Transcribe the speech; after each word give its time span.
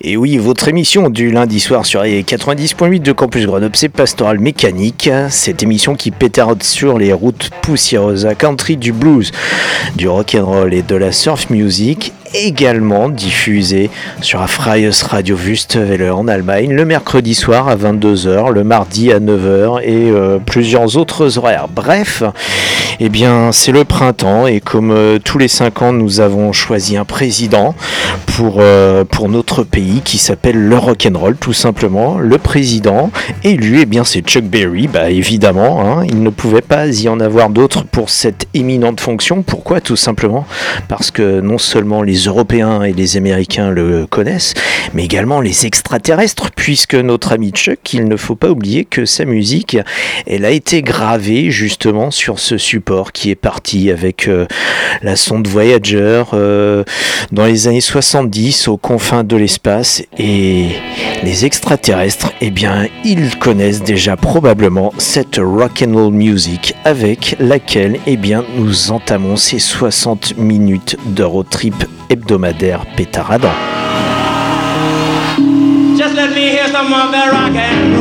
Et 0.00 0.16
oui, 0.16 0.38
votre 0.38 0.68
émission 0.68 1.10
du 1.10 1.30
lundi 1.30 1.60
soir 1.60 1.84
sur 1.84 2.02
90.8 2.02 3.00
de 3.00 3.12
Campus 3.12 3.46
Grenoble, 3.46 3.76
c'est 3.76 3.88
Pastoral 3.88 4.38
Mécanique. 4.38 5.10
Cette 5.30 5.62
émission 5.62 5.94
qui 5.94 6.10
pétarde 6.10 6.62
sur 6.62 6.98
les 6.98 7.12
routes 7.12 7.50
poussiéreuses 7.62 8.24
à 8.24 8.34
country, 8.34 8.76
du 8.76 8.92
blues, 8.92 9.32
du 9.96 10.08
rock 10.08 10.36
and 10.38 10.46
roll 10.46 10.74
et 10.74 10.82
de 10.82 10.96
la 10.96 11.12
surf 11.12 11.50
music 11.50 12.12
également 12.44 13.08
diffusée 13.08 13.90
sur 14.20 14.40
la 14.40 14.46
Freies 14.46 14.90
Radio 15.08 15.36
Wüstewelle 15.36 16.10
en 16.10 16.28
Allemagne 16.28 16.72
le 16.72 16.84
mercredi 16.84 17.34
soir 17.34 17.68
à 17.68 17.76
22h, 17.76 18.52
le 18.52 18.64
mardi 18.64 19.10
à 19.12 19.20
9h 19.20 19.80
et 19.82 20.10
euh, 20.10 20.38
plusieurs 20.44 20.96
autres 20.96 21.38
horaires. 21.38 21.68
Bref, 21.68 22.22
eh 23.00 23.08
bien 23.08 23.52
c'est 23.52 23.72
le 23.72 23.84
printemps 23.84 24.46
et 24.46 24.60
comme 24.60 24.90
euh, 24.90 25.18
tous 25.18 25.38
les 25.38 25.48
5 25.48 25.82
ans 25.82 25.92
nous 25.92 26.20
avons 26.20 26.52
choisi 26.52 26.96
un 26.96 27.04
président 27.04 27.74
pour, 28.26 28.56
euh, 28.58 29.04
pour 29.04 29.28
notre 29.28 29.62
pays 29.62 30.02
qui 30.04 30.18
s'appelle 30.18 30.58
le 30.58 30.76
rock'n'roll 30.76 31.36
tout 31.36 31.52
simplement. 31.54 32.18
Le 32.18 32.38
président 32.38 33.10
élu, 33.44 33.80
eh 33.80 33.86
bien 33.86 34.04
c'est 34.04 34.20
Chuck 34.20 34.44
Berry, 34.44 34.88
bah 34.88 35.10
évidemment, 35.10 35.80
hein, 35.80 36.04
il 36.06 36.22
ne 36.22 36.30
pouvait 36.30 36.60
pas 36.60 36.86
y 36.86 37.08
en 37.08 37.20
avoir 37.20 37.50
d'autres 37.50 37.84
pour 37.84 38.10
cette 38.10 38.46
éminente 38.52 39.00
fonction. 39.00 39.42
Pourquoi? 39.42 39.80
Tout 39.80 39.96
simplement 39.96 40.46
parce 40.88 41.10
que 41.10 41.40
non 41.40 41.58
seulement 41.58 42.02
les 42.02 42.25
Européens 42.26 42.82
et 42.82 42.92
les 42.92 43.16
Américains 43.16 43.70
le 43.70 44.06
connaissent, 44.06 44.54
mais 44.94 45.04
également 45.04 45.40
les 45.40 45.66
extraterrestres, 45.66 46.50
puisque 46.50 46.94
notre 46.94 47.32
ami 47.32 47.50
Chuck, 47.50 47.92
il 47.92 48.08
ne 48.08 48.16
faut 48.16 48.36
pas 48.36 48.50
oublier 48.50 48.84
que 48.84 49.04
sa 49.04 49.24
musique, 49.24 49.76
elle 50.26 50.44
a 50.44 50.50
été 50.50 50.82
gravée 50.82 51.50
justement 51.50 52.10
sur 52.10 52.38
ce 52.38 52.58
support 52.58 53.12
qui 53.12 53.30
est 53.30 53.36
parti 53.36 53.90
avec 53.90 54.28
euh, 54.28 54.46
la 55.02 55.16
sonde 55.16 55.46
Voyager 55.48 56.24
euh, 56.32 56.84
dans 57.32 57.46
les 57.46 57.68
années 57.68 57.80
70 57.80 58.68
aux 58.68 58.76
confins 58.76 59.24
de 59.24 59.36
l'espace 59.36 60.02
et 60.18 60.68
les 61.22 61.44
extraterrestres, 61.44 62.32
eh 62.40 62.50
bien, 62.50 62.86
ils 63.04 63.38
connaissent 63.38 63.82
déjà 63.82 64.16
probablement 64.16 64.92
cette 64.98 65.36
rock 65.36 65.84
and 65.86 65.94
roll 65.94 66.12
music 66.12 66.74
avec 66.84 67.36
laquelle, 67.38 67.98
eh 68.06 68.16
bien, 68.16 68.44
nous 68.56 68.90
entamons 68.90 69.36
ces 69.36 69.58
60 69.58 70.36
minutes 70.38 70.96
de 71.06 71.22
road 71.22 71.46
trip 71.50 71.74
hebdomadaire 72.08 72.84
pétaradant. 72.96 73.54
Just 75.96 76.14
let 76.14 76.30
me 76.30 76.50
hear 76.50 76.68
some 76.68 76.92
of 76.92 77.12
rock 77.32 77.95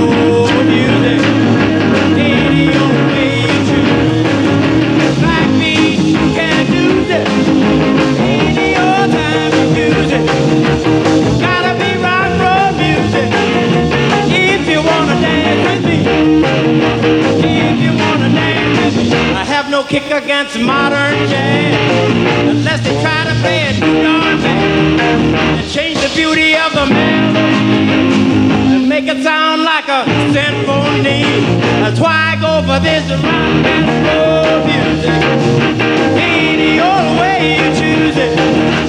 kick 19.99 20.11
against 20.23 20.59
modern 20.59 21.15
jazz. 21.29 22.49
Unless 22.49 22.83
they 22.83 23.01
try 23.01 23.23
to 23.23 23.33
play 23.39 23.59
it 23.69 23.75
too 23.79 24.03
darn 24.03 24.41
bad. 24.41 25.59
And 25.59 25.71
change 25.71 25.97
the 26.01 26.11
beauty 26.13 26.53
of 26.53 26.73
the 26.73 26.85
melody. 26.85 27.85
And 28.75 28.89
make 28.89 29.07
it 29.07 29.23
sound 29.23 29.63
like 29.63 29.87
a 29.87 30.03
symphony. 30.35 31.23
That's 31.79 31.99
why 32.01 32.33
I 32.33 32.35
go 32.45 32.53
for 32.67 32.79
this 32.83 33.05
rock 33.23 33.65
and 33.73 33.87
roll 34.07 34.65
music. 34.67 35.21
Any 36.19 36.81
old 36.81 37.17
way 37.17 37.55
you 37.55 37.67
choose 37.79 38.17
it. 38.17 38.84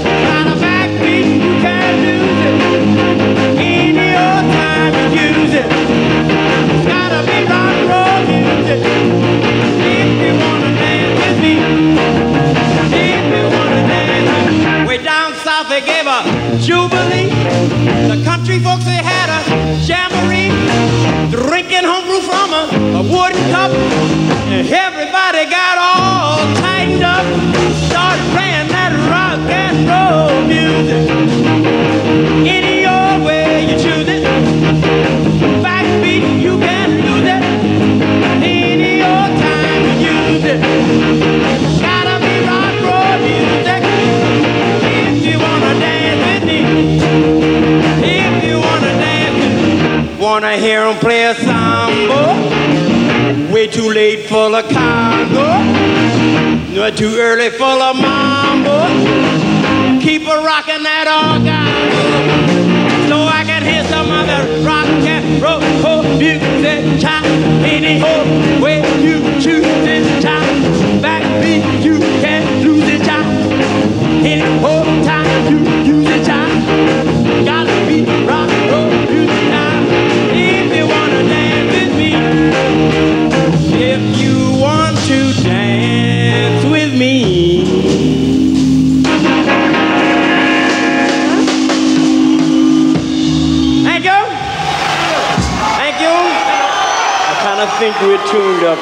Too 56.97 57.19
early 57.19 57.51
for 57.51 57.77
the 57.77 57.93
mambo. 57.93 58.16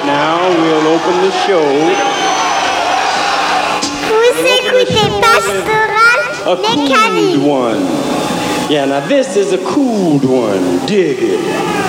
Now. 0.04 0.48
We'll 0.48 0.86
open 0.94 1.14
the 1.22 1.32
show. 1.46 1.64
Vous 4.08 4.36
écoutez 4.58 5.08
Pastoral 5.20 6.20
A 6.46 6.56
cool 6.56 7.48
one. 7.48 7.82
Yeah, 8.70 8.86
now 8.86 9.06
this 9.06 9.36
is 9.36 9.52
a 9.52 9.58
cool 9.58 10.18
one. 10.20 10.86
Dig 10.86 11.18
it. 11.20 11.83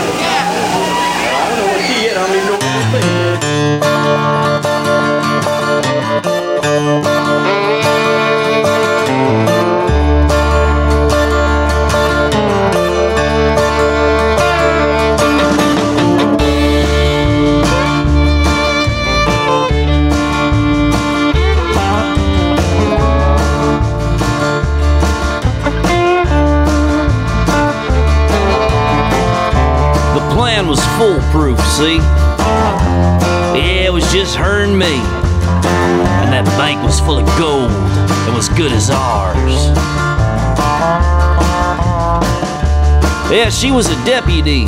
She 43.55 43.71
was 43.71 43.87
a 43.87 43.95
deputy. 44.05 44.65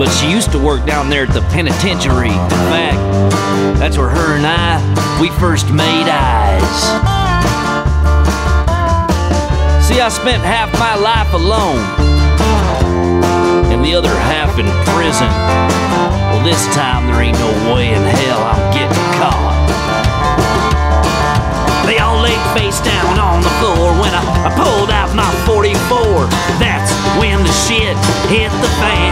But 0.00 0.08
she 0.08 0.28
used 0.30 0.50
to 0.52 0.58
work 0.58 0.84
down 0.84 1.08
there 1.08 1.26
at 1.26 1.32
the 1.32 1.42
penitentiary. 1.54 2.34
In 2.34 2.62
fact, 2.66 2.98
that's 3.78 3.96
where 3.96 4.08
her 4.08 4.36
and 4.36 4.46
I, 4.46 4.82
we 5.20 5.28
first 5.38 5.70
made 5.70 6.10
eyes. 6.10 6.76
See, 9.86 10.00
I 10.00 10.08
spent 10.08 10.42
half 10.42 10.72
my 10.74 10.96
life 10.96 11.32
alone 11.32 11.78
and 13.70 13.84
the 13.84 13.94
other 13.94 14.10
half 14.10 14.58
in 14.58 14.66
prison. 14.90 15.30
Well, 16.34 16.42
this 16.42 16.66
time 16.74 17.06
there 17.06 17.22
ain't 17.22 17.38
no 17.38 17.74
way 17.74 17.94
in 17.94 18.02
hell 18.02 18.42
I'm 18.42 18.74
getting 18.74 19.06
caught. 19.22 19.60
They 21.86 21.98
all 21.98 22.22
laid 22.22 22.42
face 22.58 22.80
down 22.80 23.18
on 23.18 23.42
the 23.42 23.50
floor 23.62 23.92
when 24.02 24.14
I, 24.14 24.22
I 24.46 24.50
pulled 24.58 24.90
out 24.90 25.14
my 25.14 25.30
44. 25.46 26.26
That's 26.58 26.69
when 27.18 27.42
the 27.42 27.52
shit 27.66 27.96
hit 28.28 28.52
the 28.62 28.70
fan. 28.78 29.10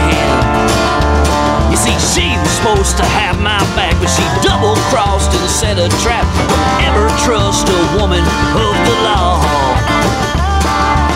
You 1.71 1.77
see, 1.77 1.97
she 1.99 2.37
was 2.39 2.51
supposed 2.55 2.97
to 2.97 3.05
have 3.05 3.39
my 3.41 3.59
back, 3.75 3.95
but 3.99 4.09
she 4.09 4.23
double 4.45 4.75
crossed 4.89 5.33
and 5.33 5.49
set 5.49 5.77
a 5.77 5.89
trap. 6.03 6.25
Don't 6.49 6.85
ever 6.87 7.07
trust 7.25 7.67
a 7.67 7.81
woman 7.99 8.23
of 8.55 8.75
the 8.87 8.95
law. 9.03 9.41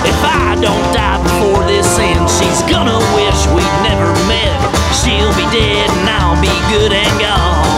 If 0.03 0.19
I 0.23 0.57
don't 0.59 0.87
die 0.93 1.21
before 1.23 1.63
this 1.65 1.87
ends, 1.99 2.31
she's 2.37 2.61
gonna 2.69 2.99
wish 3.15 3.39
we'd 3.55 3.77
never 3.87 4.09
met. 4.27 4.57
She'll 4.99 5.33
be 5.35 5.47
dead 5.51 5.89
and 5.89 6.09
I'll 6.09 6.39
be 6.41 6.53
good 6.69 6.93
and 6.93 7.13
gone. 7.19 7.72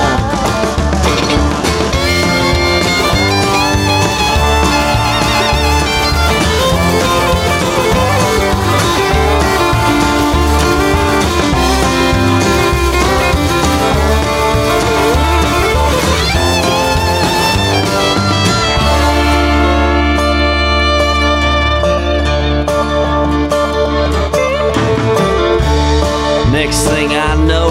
Next 26.55 26.87
thing 26.87 27.09
I 27.11 27.35
know, 27.45 27.69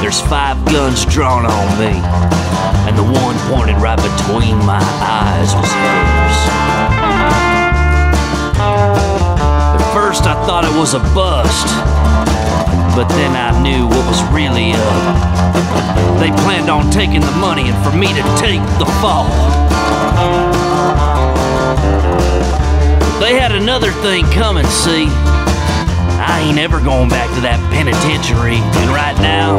there's 0.00 0.20
five 0.20 0.64
guns 0.66 1.04
drawn 1.04 1.44
on 1.44 1.66
me, 1.76 1.98
and 2.86 2.96
the 2.96 3.02
one 3.02 3.36
pointed 3.50 3.76
right 3.82 3.98
between 3.98 4.56
my 4.64 4.78
eyes 5.02 5.52
was 5.52 5.66
hers. 5.82 6.38
At 9.74 9.92
first, 9.92 10.26
I 10.26 10.34
thought 10.46 10.62
it 10.64 10.78
was 10.78 10.94
a 10.94 11.00
bust, 11.12 11.66
but 12.94 13.08
then 13.18 13.34
I 13.34 13.50
knew 13.60 13.88
what 13.88 14.06
was 14.06 14.22
really 14.30 14.70
up. 14.70 16.20
They 16.20 16.30
planned 16.44 16.70
on 16.70 16.88
taking 16.92 17.20
the 17.20 17.32
money 17.32 17.68
and 17.68 17.84
for 17.84 17.90
me 17.98 18.14
to 18.14 18.22
take 18.38 18.62
the 18.78 18.86
fall. 19.02 19.26
They 23.18 23.34
had 23.40 23.50
another 23.50 23.90
thing 23.90 24.24
coming, 24.26 24.66
see. 24.66 25.10
I 26.24 26.40
ain't 26.46 26.58
ever 26.58 26.80
going 26.80 27.08
back 27.08 27.28
to 27.34 27.40
that 27.42 27.58
penitentiary, 27.74 28.62
and 28.62 28.90
right 28.90 29.18
now, 29.18 29.58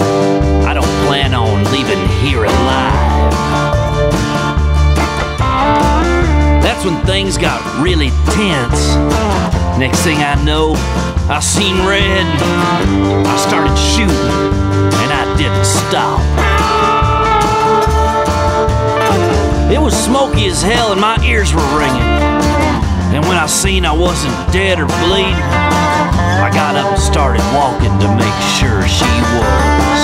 I 0.63 0.73
don't 0.73 0.87
plan 1.05 1.33
on 1.33 1.63
leaving 1.75 1.99
here 2.23 2.45
alive. 2.45 3.33
That's 6.63 6.85
when 6.85 7.03
things 7.05 7.37
got 7.37 7.59
really 7.83 8.11
tense. 8.31 8.95
Next 9.77 10.01
thing 10.03 10.19
I 10.19 10.41
know, 10.43 10.75
I 11.27 11.39
seen 11.39 11.75
red. 11.85 12.23
I 13.27 13.35
started 13.43 13.75
shooting, 13.75 14.15
and 15.03 15.11
I 15.11 15.23
didn't 15.35 15.65
stop. 15.67 16.21
It 19.71 19.81
was 19.81 19.93
smoky 19.93 20.47
as 20.47 20.61
hell, 20.61 20.93
and 20.93 21.01
my 21.01 21.19
ears 21.25 21.53
were 21.53 21.67
ringing. 21.77 22.07
And 23.13 23.25
when 23.27 23.37
I 23.37 23.47
seen 23.47 23.85
I 23.85 23.91
wasn't 23.91 24.33
dead 24.51 24.79
or 24.79 24.87
bleeding, 24.87 25.37
I 26.43 26.51
got 26.51 26.75
up 26.75 26.91
and 26.91 26.99
started 26.99 27.39
walking 27.55 27.95
to 28.03 28.09
make 28.19 28.39
sure 28.59 28.83
she 28.83 29.07
was. 29.31 30.01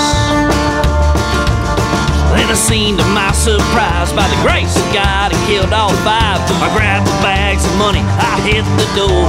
Then 2.32 2.48
I 2.48 2.56
seen 2.56 2.96
to 2.96 3.04
my 3.12 3.28
surprise, 3.36 4.08
by 4.16 4.24
the 4.24 4.40
grace 4.40 4.72
of 4.72 4.88
God, 4.88 5.36
I 5.36 5.38
killed 5.44 5.76
all 5.76 5.92
five. 6.00 6.40
I 6.64 6.72
grabbed 6.72 7.04
the 7.04 7.18
bags 7.20 7.68
of 7.68 7.76
money, 7.76 8.00
I 8.00 8.40
hit 8.40 8.64
the 8.80 8.88
door. 8.96 9.28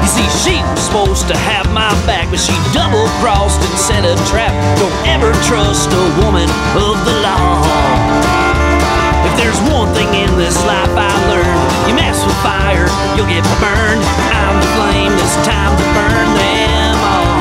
You 0.00 0.08
see, 0.08 0.28
she 0.40 0.56
was 0.72 0.88
supposed 0.88 1.28
to 1.28 1.36
have 1.36 1.68
my 1.68 1.92
back, 2.08 2.32
but 2.32 2.40
she 2.40 2.56
double 2.72 3.04
crossed 3.20 3.60
and 3.60 3.76
set 3.76 4.08
a 4.08 4.16
trap. 4.32 4.56
Don't 4.80 4.96
ever 5.04 5.36
trust 5.44 5.92
a 5.92 6.04
woman 6.24 6.48
of 6.80 6.96
the 7.04 7.16
law. 7.20 8.31
If 9.32 9.38
there's 9.40 9.60
one 9.72 9.88
thing 9.94 10.12
in 10.12 10.36
this 10.36 10.60
life 10.68 10.92
I 10.92 11.08
learned, 11.32 11.88
you 11.88 11.94
mess 11.96 12.20
with 12.20 12.36
fire, 12.44 12.84
you'll 13.16 13.32
get 13.32 13.40
burned. 13.64 14.04
I'm 14.28 14.60
the 14.60 14.68
flame, 14.76 15.16
it's 15.16 15.36
time 15.40 15.72
to 15.72 15.86
burn 15.96 16.28
them 16.36 17.00
all. 17.00 17.40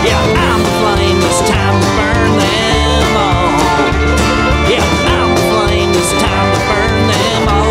Yeah, 0.00 0.16
I'm 0.16 0.64
the 0.64 0.72
flame, 0.80 1.20
it's 1.28 1.44
time 1.44 1.76
to 1.76 1.90
burn 2.00 2.32
them 2.40 3.04
all. 3.20 3.52
Yeah, 4.64 4.80
I'm 5.12 5.36
the 5.36 5.44
flame, 5.52 5.92
it's 5.92 6.12
time 6.24 6.48
to 6.56 6.60
burn 6.64 7.04
them 7.04 7.42
all. 7.52 7.68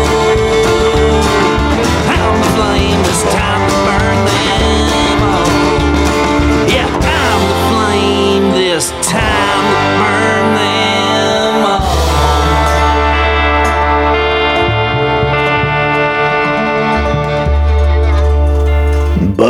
I'm 2.06 2.34
the 2.38 2.50
flame, 2.54 3.02
it's 3.02 3.26
time 3.34 3.61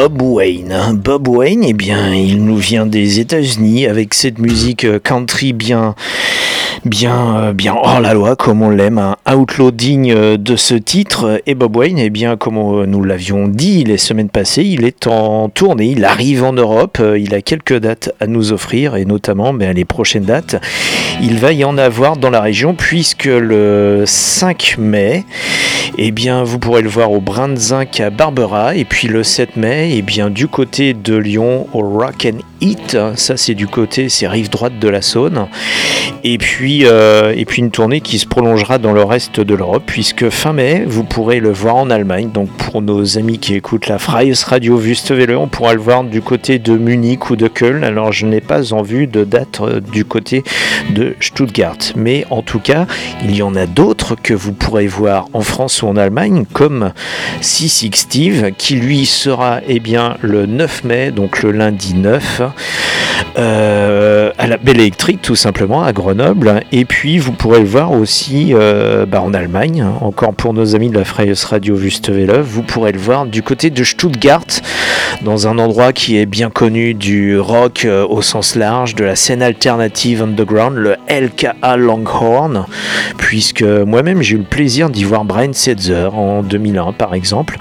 Bob 0.02 0.20
Wayne. 0.20 0.74
Bob 0.94 1.28
Wayne, 1.28 1.62
eh 1.62 1.74
bien, 1.74 2.12
il 2.12 2.44
nous 2.44 2.56
vient 2.56 2.86
des 2.86 3.20
États-Unis 3.20 3.86
avec 3.86 4.14
cette 4.14 4.40
musique 4.40 4.84
euh, 4.84 4.98
country 4.98 5.52
bien, 5.52 5.94
bien, 6.84 7.36
euh, 7.36 7.52
bien 7.52 7.74
hors 7.74 8.00
la 8.00 8.14
loi, 8.14 8.36
comme 8.36 8.62
on 8.62 8.70
l'aime, 8.70 8.98
un 8.98 9.16
outlaw 9.34 9.70
digne 9.70 10.12
euh, 10.12 10.36
de 10.36 10.56
ce 10.56 10.74
titre. 10.74 11.40
Et 11.46 11.54
Bob 11.54 11.76
Wayne, 11.76 11.98
eh 11.98 12.10
bien, 12.10 12.36
comme 12.36 12.56
euh, 12.56 12.86
nous 12.86 13.04
l'avions 13.04 13.48
dit 13.48 13.84
les 13.84 13.98
semaines 13.98 14.28
passées, 14.28 14.64
il 14.64 14.84
est 14.84 15.06
en 15.06 15.48
tournée, 15.48 15.86
il 15.86 16.04
arrive 16.04 16.44
en 16.44 16.52
Europe, 16.52 17.00
il 17.18 17.34
a 17.34 17.42
quelques 17.42 17.78
dates 17.78 18.12
à 18.20 18.26
nous 18.26 18.52
offrir, 18.52 18.96
et 18.96 19.04
notamment 19.04 19.54
ben, 19.54 19.74
les 19.74 19.84
prochaines 19.84 20.24
dates. 20.24 20.60
Il 21.20 21.38
va 21.38 21.52
y 21.52 21.64
en 21.64 21.78
avoir 21.78 22.16
dans 22.16 22.30
la 22.30 22.40
région, 22.40 22.74
puisque 22.74 23.24
le 23.26 24.04
5 24.06 24.76
mai, 24.78 25.24
eh 25.98 26.10
bien, 26.10 26.42
vous 26.42 26.58
pourrez 26.58 26.82
le 26.82 26.88
voir 26.88 27.12
au 27.12 27.20
Brin 27.20 27.48
de 27.48 27.56
Zinc 27.56 28.00
à 28.00 28.10
Barbera, 28.10 28.74
et 28.74 28.84
puis 28.84 29.08
le 29.08 29.22
7 29.22 29.56
mai, 29.56 29.92
eh 29.94 30.02
bien, 30.02 30.30
du 30.30 30.48
côté 30.48 30.94
de 30.94 31.16
Lyon, 31.16 31.66
au 31.72 31.80
Rock 31.80 32.26
and 32.26 32.38
Hit. 32.60 32.96
Ça, 33.16 33.36
c'est 33.36 33.54
du 33.54 33.66
côté, 33.66 34.08
c'est 34.08 34.26
rive 34.26 34.50
droite 34.50 34.78
de 34.78 34.88
la 34.88 35.02
Saône. 35.02 35.48
Et 36.24 36.38
puis, 36.38 36.71
euh, 36.84 37.34
et 37.36 37.44
puis 37.44 37.62
une 37.62 37.70
tournée 37.70 38.00
qui 38.00 38.18
se 38.18 38.26
prolongera 38.26 38.78
dans 38.78 38.92
le 38.92 39.04
reste 39.04 39.40
de 39.40 39.54
l'Europe, 39.54 39.82
puisque 39.86 40.28
fin 40.30 40.52
mai, 40.52 40.84
vous 40.86 41.04
pourrez 41.04 41.40
le 41.40 41.50
voir 41.50 41.76
en 41.76 41.90
Allemagne. 41.90 42.30
Donc 42.30 42.48
pour 42.50 42.82
nos 42.82 43.18
amis 43.18 43.38
qui 43.38 43.54
écoutent 43.54 43.88
la 43.88 43.98
Freies 43.98 44.32
Radio 44.46 44.76
Wüstewelle, 44.78 45.36
on 45.36 45.48
pourra 45.48 45.74
le 45.74 45.80
voir 45.80 46.04
du 46.04 46.22
côté 46.22 46.58
de 46.58 46.76
Munich 46.76 47.30
ou 47.30 47.36
de 47.36 47.48
Köln. 47.48 47.84
Alors 47.84 48.12
je 48.12 48.26
n'ai 48.26 48.40
pas 48.40 48.72
en 48.72 48.82
vue 48.82 49.06
de 49.06 49.24
date 49.24 49.60
euh, 49.60 49.80
du 49.80 50.04
côté 50.04 50.42
de 50.90 51.14
Stuttgart. 51.20 51.78
Mais 51.96 52.24
en 52.30 52.42
tout 52.42 52.60
cas, 52.60 52.86
il 53.22 53.34
y 53.36 53.42
en 53.42 53.54
a 53.54 53.66
d'autres 53.66 54.16
que 54.16 54.34
vous 54.34 54.52
pourrez 54.52 54.86
voir 54.86 55.28
en 55.32 55.42
France 55.42 55.82
ou 55.82 55.88
en 55.88 55.96
Allemagne, 55.96 56.44
comme 56.52 56.92
Sissy 57.40 57.90
Steve, 57.92 58.52
qui 58.56 58.76
lui 58.76 59.06
sera 59.06 59.60
eh 59.66 59.80
bien, 59.80 60.16
le 60.20 60.46
9 60.46 60.84
mai, 60.84 61.10
donc 61.10 61.42
le 61.42 61.52
lundi 61.52 61.94
9, 61.94 62.42
euh, 63.38 64.30
à 64.38 64.46
la 64.46 64.56
Belle 64.56 64.80
Électrique, 64.80 65.20
tout 65.22 65.36
simplement, 65.36 65.82
à 65.82 65.92
Grenoble. 65.92 66.61
Et 66.70 66.84
puis, 66.84 67.18
vous 67.18 67.32
pourrez 67.32 67.60
le 67.60 67.66
voir 67.66 67.92
aussi 67.92 68.50
euh, 68.52 69.04
bah, 69.06 69.20
en 69.20 69.34
Allemagne, 69.34 69.84
encore 70.00 70.32
pour 70.34 70.54
nos 70.54 70.74
amis 70.74 70.88
de 70.90 70.98
la 70.98 71.04
Freies 71.04 71.32
Radio 71.48 71.74
Wüstewelle. 71.76 72.40
Vous 72.40 72.62
pourrez 72.62 72.92
le 72.92 72.98
voir 72.98 73.26
du 73.26 73.42
côté 73.42 73.70
de 73.70 73.82
Stuttgart, 73.84 74.44
dans 75.22 75.46
un 75.48 75.58
endroit 75.58 75.92
qui 75.92 76.16
est 76.18 76.26
bien 76.26 76.50
connu 76.50 76.94
du 76.94 77.38
rock 77.38 77.84
euh, 77.84 78.06
au 78.06 78.22
sens 78.22 78.54
large, 78.54 78.94
de 78.94 79.04
la 79.04 79.16
scène 79.16 79.42
alternative 79.42 80.22
underground, 80.22 80.76
le 80.76 80.96
LKA 81.10 81.76
Longhorn, 81.76 82.66
puisque 83.18 83.62
moi-même 83.62 84.22
j'ai 84.22 84.34
eu 84.36 84.38
le 84.38 84.44
plaisir 84.44 84.88
d'y 84.90 85.04
voir 85.04 85.24
Brian 85.24 85.52
Setzer 85.52 86.08
en 86.14 86.42
2001 86.42 86.92
par 86.92 87.14
exemple. 87.14 87.58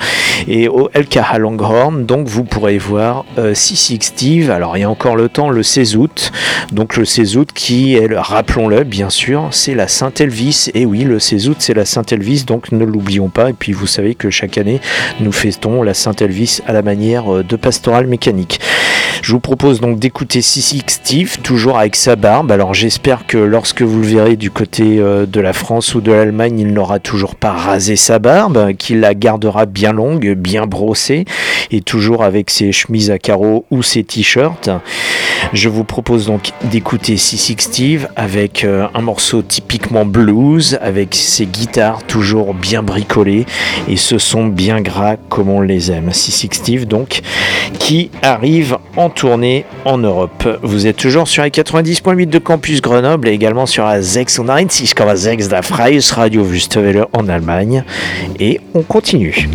Et 0.48 0.68
au 0.68 0.90
LKA 0.96 1.38
Longhorn, 1.38 2.06
donc 2.06 2.28
vous 2.28 2.44
pourrez 2.44 2.78
voir 2.78 3.26
euh, 3.38 3.54
Sissy 3.54 4.00
Steve. 4.02 4.50
Alors 4.50 4.76
il 4.78 4.82
y 4.82 4.84
a 4.84 4.90
encore 4.90 5.16
le 5.16 5.30
temps, 5.30 5.50
le 5.50 5.62
16 5.62 5.98
août. 5.98 6.32
Donc 6.72 6.96
le 6.98 7.06
16 7.06 7.38
août 7.38 7.50
qui 7.54 7.96
est, 7.96 8.08
le- 8.08 8.18
rappelons-le 8.20 8.84
bien 8.92 9.10
sûr, 9.10 9.48
c'est 9.52 9.74
la 9.74 9.88
Saint-Elvis. 9.88 10.70
Et 10.74 10.86
oui, 10.86 11.06
le 11.06 11.18
16 11.18 11.48
août 11.48 11.58
c'est 11.60 11.74
la 11.74 11.86
Saint-Elvis, 11.86 12.44
donc 12.44 12.74
ne 12.74 12.84
l'oublions 12.84 13.30
pas. 13.30 13.50
Et 13.50 13.54
puis 13.54 13.72
vous 13.72 13.88
savez 13.88 14.16
que 14.16 14.30
chaque 14.30 14.58
année 14.58 14.82
nous 15.22 15.32
fêtons 15.32 15.82
la 15.82 15.94
Saint-Elvis 15.94 16.60
à 16.68 16.74
la 16.74 16.82
manière 16.82 17.34
euh, 17.34 17.44
de 17.44 17.56
Pastoral 17.56 18.06
Mécanique. 18.06 18.60
Je 19.22 19.34
vous 19.34 19.40
propose 19.40 19.82
donc 19.82 20.00
d'écouter 20.00 20.42
Sissy 20.42 20.82
Steve, 20.88 21.38
toujours 21.44 21.78
avec 21.78 21.96
sa 21.96 22.16
barbe. 22.16 22.52
Alors 22.52 22.74
j'espère 22.74 23.28
que 23.28 23.38
lorsque 23.38 23.84
vous 23.84 24.00
le 24.00 24.08
verrez 24.08 24.36
du 24.36 24.50
côté 24.50 24.98
euh, 24.98 25.28
de 25.28 25.40
la 25.40 25.54
France 25.54 25.94
ou 25.94 26.02
de 26.02 26.12
l'Allemagne, 26.12 26.60
il 26.60 26.74
n'aura 26.74 26.98
toujours 26.98 27.36
pas 27.36 27.52
rasé 27.52 27.96
sa 27.96 28.18
barbe, 28.18 28.74
qu'il 28.78 29.00
la 29.00 29.14
gardera 29.14 29.68
bien 29.68 29.94
longue, 29.94 30.34
bien 30.34 30.66
brossée, 30.66 31.26
et 31.70 31.82
toujours 31.82 32.24
avec 32.24 32.50
ses 32.50 32.72
chemises 32.72 33.12
à 33.12 33.20
carreaux 33.20 33.66
ou 33.70 33.84
ses 33.84 34.04
t-shirts. 34.04 34.72
Je 35.54 35.70
vous 35.70 35.84
propose 35.84 36.26
donc 36.26 36.52
d'écouter 36.64 37.18
Sissy 37.18 37.56
Steve 37.60 38.08
avec 38.16 38.64
euh, 38.64 38.88
un 38.96 39.02
morceau 39.02 39.44
typiquement 39.44 40.06
blues, 40.06 40.80
avec 40.82 41.14
ses 41.14 41.46
guitares 41.46 42.04
toujours 42.04 42.56
bien 42.56 42.82
bricolées 42.82 43.46
et 43.88 43.98
ce 43.98 44.18
son 44.18 44.48
bien 44.48 44.82
gras 44.82 45.18
comme 45.30 45.50
on 45.50 45.62
les 45.62 45.92
aime. 45.92 46.12
Sissy 46.12 46.50
Steve 46.52 46.86
donc, 46.86 47.22
qui 47.78 48.10
arrive 48.24 48.78
en 48.96 49.11
tournée 49.14 49.66
en 49.86 49.98
Europe. 49.98 50.60
Vous 50.64 50.88
êtes 50.88 50.98
toujours 50.98 51.28
sur 51.28 51.44
la 51.44 51.50
90.8 51.50 52.28
de 52.28 52.40
Campus 52.40 52.82
Grenoble 52.82 53.28
et 53.28 53.32
également 53.32 53.66
sur 53.66 53.86
la 53.86 54.02
96,6 54.02 55.48
de 55.48 55.52
la 55.52 55.62
Freies 55.62 56.00
Radio 56.12 56.44
Wüstewelle 56.44 57.06
en 57.14 57.28
Allemagne. 57.28 57.84
Et 58.40 58.60
on 58.74 58.82
continue. 58.82 59.48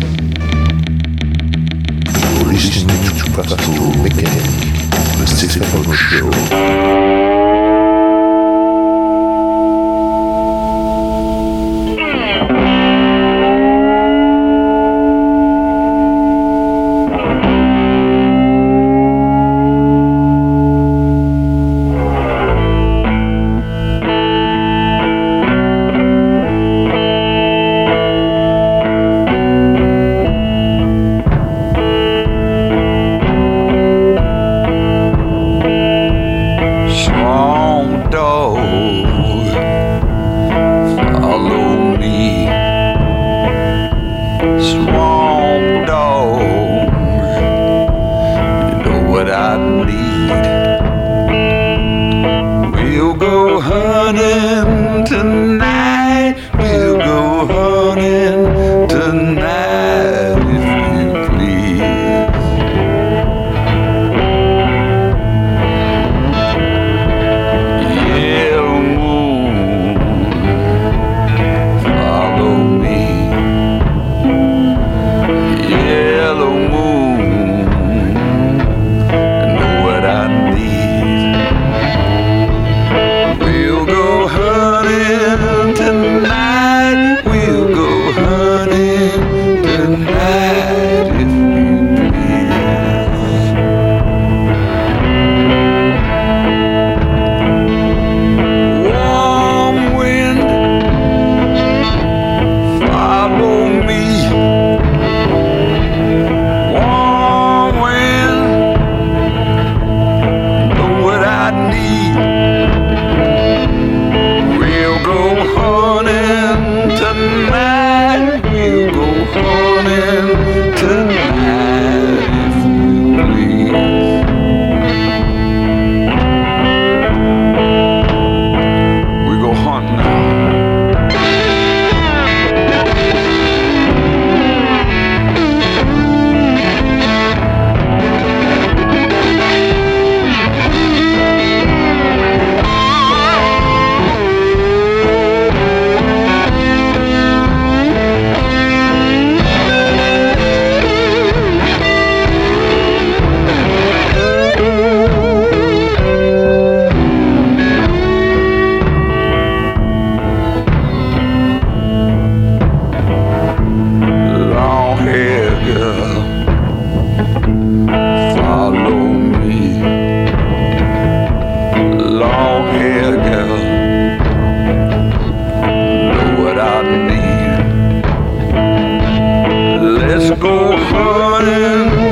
Go 180.47 180.77
hunting 180.77 182.06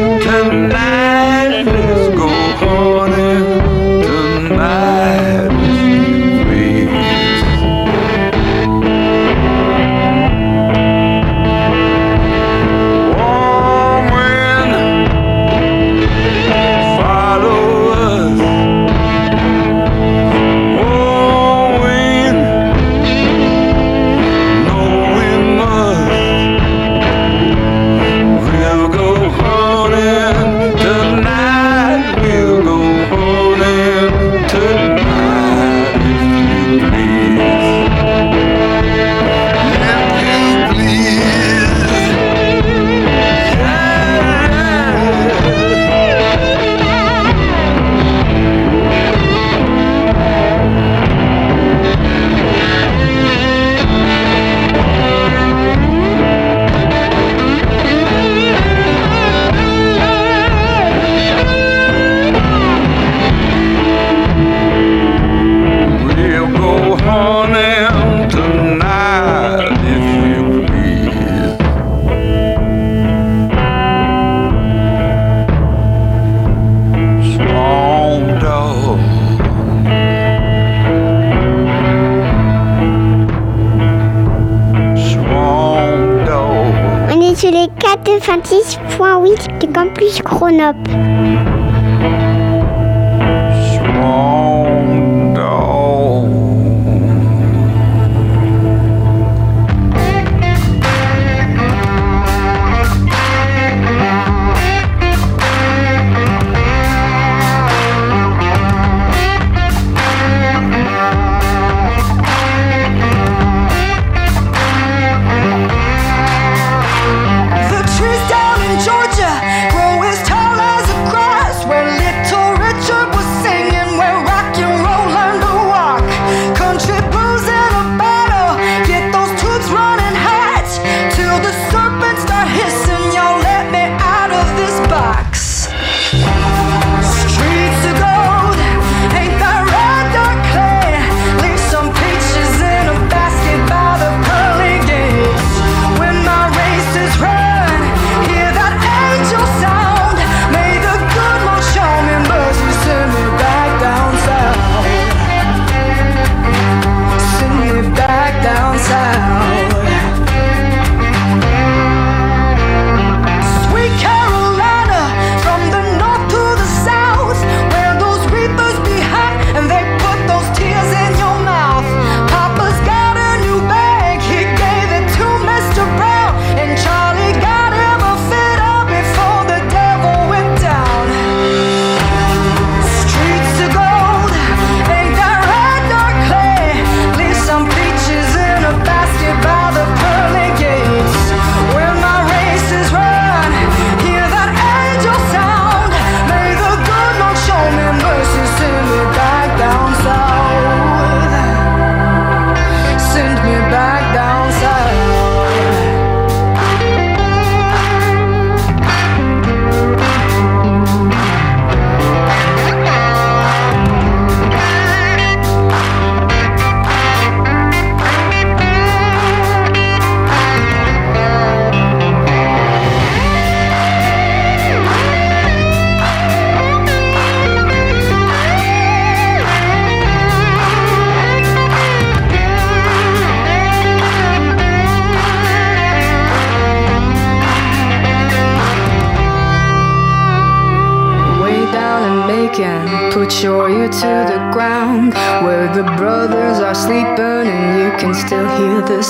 Arab. 90.66 91.05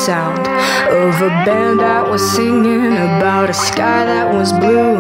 sound 0.06 0.38
of 0.38 1.16
a 1.20 1.30
band 1.46 1.80
that 1.80 2.08
was 2.08 2.22
singing 2.36 2.94
about 2.94 3.50
a 3.50 3.54
sky 3.54 4.06
that 4.06 4.32
was 4.32 4.54
blue. 4.54 4.98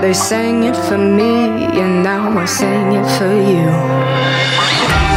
They 0.00 0.14
sang 0.14 0.64
it 0.64 0.74
for 0.74 0.96
me, 0.96 1.66
and 1.80 2.02
now 2.02 2.38
I 2.38 2.46
sing 2.46 2.92
it 2.92 3.06
for 3.18 3.34
you. 3.50 5.11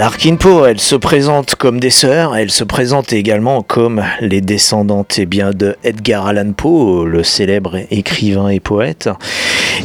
Bye. 0.00 0.09
Kinpo, 0.20 0.66
elles 0.66 0.82
se 0.82 0.96
présentent 0.96 1.54
comme 1.54 1.80
des 1.80 1.88
sœurs, 1.88 2.36
elles 2.36 2.50
se 2.50 2.62
présentent 2.62 3.14
également 3.14 3.62
comme 3.62 4.04
les 4.20 4.42
descendantes 4.42 5.14
eh 5.18 5.24
bien, 5.24 5.52
de 5.52 5.76
Edgar 5.82 6.26
Allan 6.26 6.52
Poe, 6.52 7.06
le 7.06 7.22
célèbre 7.22 7.78
écrivain 7.90 8.50
et 8.50 8.60
poète. 8.60 9.08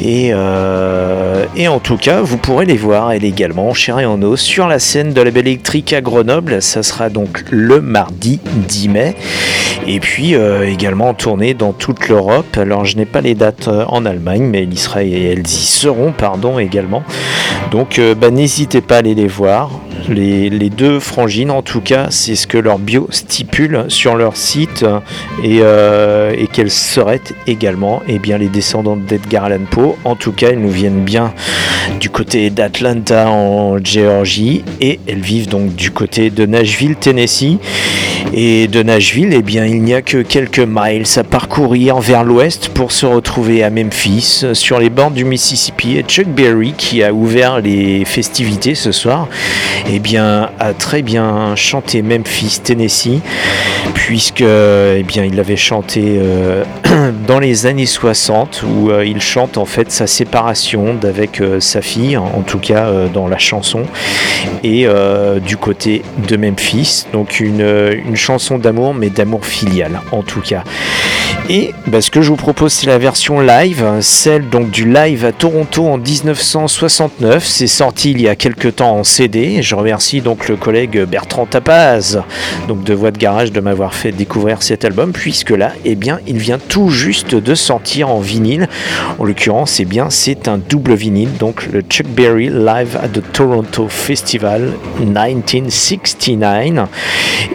Et, 0.01 0.31
euh, 0.33 1.45
en 1.69 1.79
tout 1.79 1.95
cas, 1.95 2.19
vous 2.19 2.35
pourrez 2.35 2.65
les 2.65 2.75
voir, 2.75 3.13
elle 3.13 3.23
également, 3.23 3.73
chère 3.73 3.97
et 3.99 4.05
en 4.05 4.21
eau, 4.23 4.35
sur 4.35 4.67
la 4.67 4.79
scène 4.79 5.13
de 5.13 5.21
la 5.21 5.31
Belle 5.31 5.47
Électrique 5.47 5.93
à 5.93 6.01
Grenoble. 6.01 6.61
Ça 6.61 6.83
sera 6.83 7.09
donc 7.09 7.45
le 7.49 7.79
mardi 7.79 8.41
10 8.67 8.89
mai. 8.89 9.15
Et 9.87 10.01
puis 10.01 10.35
euh, 10.35 10.67
également 10.67 11.09
en 11.09 11.13
tournée 11.13 11.53
dans 11.53 11.71
toute 11.71 12.09
l'Europe. 12.09 12.57
Alors 12.57 12.83
je 12.83 12.97
n'ai 12.97 13.05
pas 13.05 13.21
les 13.21 13.35
dates 13.35 13.69
euh, 13.69 13.85
en 13.87 14.05
Allemagne, 14.05 14.43
mais 14.43 14.65
l'Israël 14.65 15.13
et 15.13 15.31
elles 15.31 15.47
y 15.47 15.65
seront, 15.65 16.11
pardon, 16.11 16.59
également. 16.59 17.03
Donc 17.71 18.01
bah, 18.19 18.31
n'hésitez 18.31 18.81
pas 18.81 18.95
à 18.95 18.97
aller 18.99 19.15
les 19.15 19.27
voir 19.27 19.69
deux 20.75 20.99
frangines, 20.99 21.51
en 21.51 21.61
tout 21.61 21.81
cas, 21.81 22.07
c'est 22.09 22.35
ce 22.35 22.47
que 22.47 22.57
leur 22.57 22.79
bio 22.79 23.07
stipule 23.11 23.85
sur 23.87 24.15
leur 24.15 24.35
site 24.35 24.83
euh, 24.83 24.99
et, 25.43 25.59
euh, 25.61 26.33
et 26.37 26.47
qu'elles 26.47 26.71
seraient 26.71 27.21
également 27.47 28.01
eh 28.07 28.19
bien, 28.19 28.37
les 28.37 28.47
descendantes 28.47 29.05
d'Edgar 29.05 29.45
Allan 29.45 29.65
Poe. 29.69 29.95
En 30.03 30.15
tout 30.15 30.31
cas, 30.31 30.49
elles 30.49 30.59
nous 30.59 30.69
viennent 30.69 31.03
bien 31.03 31.33
du 31.99 32.09
côté 32.09 32.49
d'Atlanta 32.49 33.29
en 33.29 33.77
Géorgie 33.83 34.63
et 34.81 34.99
elles 35.07 35.21
vivent 35.21 35.49
donc 35.49 35.75
du 35.75 35.91
côté 35.91 36.29
de 36.29 36.45
Nashville, 36.45 36.95
Tennessee. 36.95 37.57
Et 38.33 38.67
de 38.67 38.83
Nashville, 38.83 39.29
eh 39.31 39.41
bien, 39.41 39.65
il 39.65 39.81
n'y 39.81 39.93
a 39.93 40.01
que 40.01 40.21
quelques 40.21 40.59
miles 40.59 41.05
à 41.15 41.23
parcourir 41.23 41.99
vers 41.99 42.23
l'ouest 42.23 42.69
pour 42.69 42.91
se 42.91 43.05
retrouver 43.05 43.63
à 43.63 43.69
Memphis, 43.69 44.45
sur 44.53 44.79
les 44.79 44.89
bords 44.89 45.11
du 45.11 45.23
Mississippi. 45.23 45.97
Et 45.97 46.01
Chuck 46.01 46.27
Berry, 46.27 46.73
qui 46.77 47.03
a 47.03 47.13
ouvert 47.13 47.61
les 47.61 48.03
festivités 48.03 48.75
ce 48.75 48.91
soir, 48.91 49.29
eh 49.89 49.99
bien, 49.99 50.14
a 50.17 50.73
très 50.77 51.01
bien 51.01 51.55
chanté 51.55 52.01
Memphis, 52.01 52.59
Tennessee, 52.63 53.21
puisque 53.93 54.41
eh 54.41 55.03
bien, 55.03 55.23
il 55.23 55.39
avait 55.39 55.55
chanté 55.55 56.17
euh, 56.17 56.63
dans 57.27 57.39
les 57.39 57.65
années 57.65 57.85
60, 57.85 58.63
où 58.67 58.89
euh, 58.89 59.05
il 59.05 59.21
chante 59.21 59.57
en 59.57 59.65
fait 59.65 59.91
sa 59.91 60.07
séparation 60.07 60.93
d'avec 60.93 61.41
euh, 61.41 61.59
sa 61.59 61.81
fille, 61.81 62.17
en 62.17 62.41
tout 62.41 62.59
cas 62.59 62.91
dans 63.13 63.27
la 63.27 63.37
chanson, 63.37 63.83
et 64.63 64.87
du 65.45 65.57
côté 65.57 66.01
de 66.27 66.37
Memphis. 66.37 67.05
Donc 67.13 67.39
une, 67.39 67.61
une 68.05 68.15
chanson 68.15 68.57
d'amour, 68.57 68.93
mais 68.93 69.09
d'amour 69.09 69.45
filial 69.45 70.01
en 70.11 70.21
tout 70.21 70.41
cas. 70.41 70.63
Et 71.47 71.73
bah, 71.85 72.01
ce 72.01 72.09
que 72.09 72.23
je 72.23 72.29
vous 72.29 72.37
propose, 72.37 72.73
c'est 72.73 72.87
la 72.87 72.97
version 72.97 73.39
live, 73.39 73.85
celle 74.01 74.49
donc 74.49 74.71
du 74.71 74.91
live 74.91 75.25
à 75.25 75.31
Toronto 75.31 75.87
en 75.87 75.99
1969. 75.99 77.45
C'est 77.45 77.67
sorti 77.67 78.11
il 78.11 78.21
y 78.21 78.27
a 78.27 78.35
quelques 78.35 78.77
temps 78.77 78.97
en 78.97 79.03
CD. 79.03 79.61
Je 79.61 79.75
remercie 79.75 80.04
donc 80.13 80.47
le 80.47 80.55
collègue 80.55 81.03
Bertrand 81.03 81.45
Tapaz, 81.45 82.21
donc 82.67 82.83
de 82.83 82.93
Voix 82.93 83.11
de 83.11 83.17
Garage, 83.17 83.51
de 83.51 83.59
m'avoir 83.59 83.93
fait 83.93 84.11
découvrir 84.11 84.61
cet 84.61 84.85
album, 84.85 85.11
puisque 85.11 85.49
là, 85.49 85.71
eh 85.83 85.95
bien, 85.95 86.19
il 86.27 86.37
vient 86.37 86.59
tout 86.59 86.89
juste 86.89 87.33
de 87.33 87.55
sortir 87.55 88.09
en 88.09 88.19
vinyle. 88.19 88.67
En 89.17 89.23
l'occurrence, 89.23 89.79
eh 89.79 89.85
bien, 89.85 90.09
c'est 90.09 90.47
un 90.47 90.57
double 90.57 90.93
vinyle, 90.93 91.33
donc 91.39 91.67
le 91.71 91.81
Chuck 91.81 92.07
Berry 92.07 92.49
Live 92.49 92.97
at 93.01 93.09
the 93.09 93.23
Toronto 93.33 93.87
Festival 93.89 94.73
1969, 94.99 96.87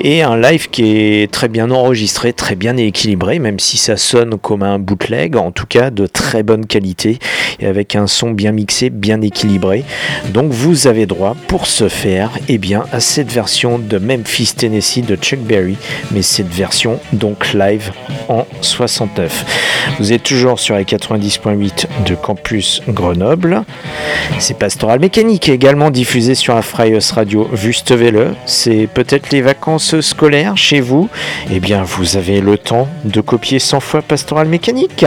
et 0.00 0.22
un 0.22 0.36
live 0.36 0.70
qui 0.70 0.96
est 0.96 1.30
très 1.30 1.48
bien 1.48 1.70
enregistré, 1.70 2.32
très 2.32 2.56
bien 2.56 2.76
équilibré, 2.76 3.38
même 3.38 3.60
si 3.60 3.76
ça 3.76 3.96
sonne 3.96 4.36
comme 4.38 4.62
un 4.62 4.78
bootleg, 4.78 5.36
en 5.36 5.52
tout 5.52 5.66
cas 5.66 5.90
de 5.90 6.06
très 6.06 6.42
bonne 6.42 6.66
qualité 6.66 7.18
et 7.60 7.66
avec 7.66 7.94
un 7.96 8.06
son 8.06 8.30
bien 8.30 8.52
mixé, 8.52 8.90
bien 8.90 9.20
équilibré. 9.20 9.84
Donc 10.32 10.50
vous 10.50 10.86
avez 10.86 11.06
droit 11.06 11.36
pour 11.46 11.66
ce 11.66 11.88
faire 11.88 12.29
eh 12.48 12.58
bien, 12.58 12.84
à 12.92 13.00
cette 13.00 13.30
version 13.30 13.78
de 13.78 13.98
Memphis, 13.98 14.54
Tennessee 14.56 15.04
de 15.04 15.16
Chuck 15.16 15.40
Berry, 15.40 15.76
mais 16.10 16.22
cette 16.22 16.52
version 16.52 17.00
donc 17.12 17.52
live 17.52 17.92
en 18.28 18.46
69. 18.60 19.96
Vous 19.98 20.12
êtes 20.12 20.22
toujours 20.22 20.58
sur 20.58 20.76
les 20.76 20.84
90.8 20.84 21.86
de 22.06 22.14
Campus 22.14 22.82
Grenoble. 22.88 23.62
C'est 24.38 24.58
Pastoral 24.58 25.00
Mécanique 25.00 25.48
également 25.48 25.90
diffusé 25.90 26.34
sur 26.34 26.54
la 26.54 26.62
Radio 26.70 27.48
Wüstewelle. 27.52 28.34
C'est 28.46 28.88
peut-être 28.92 29.30
les 29.30 29.42
vacances 29.42 30.00
scolaires 30.00 30.56
chez 30.56 30.80
vous. 30.80 31.08
Eh 31.52 31.60
bien, 31.60 31.82
vous 31.82 32.16
avez 32.16 32.40
le 32.40 32.58
temps 32.58 32.88
de 33.04 33.20
copier 33.20 33.58
100 33.58 33.80
fois 33.80 34.02
Pastoral 34.02 34.48
Mécanique. 34.48 35.04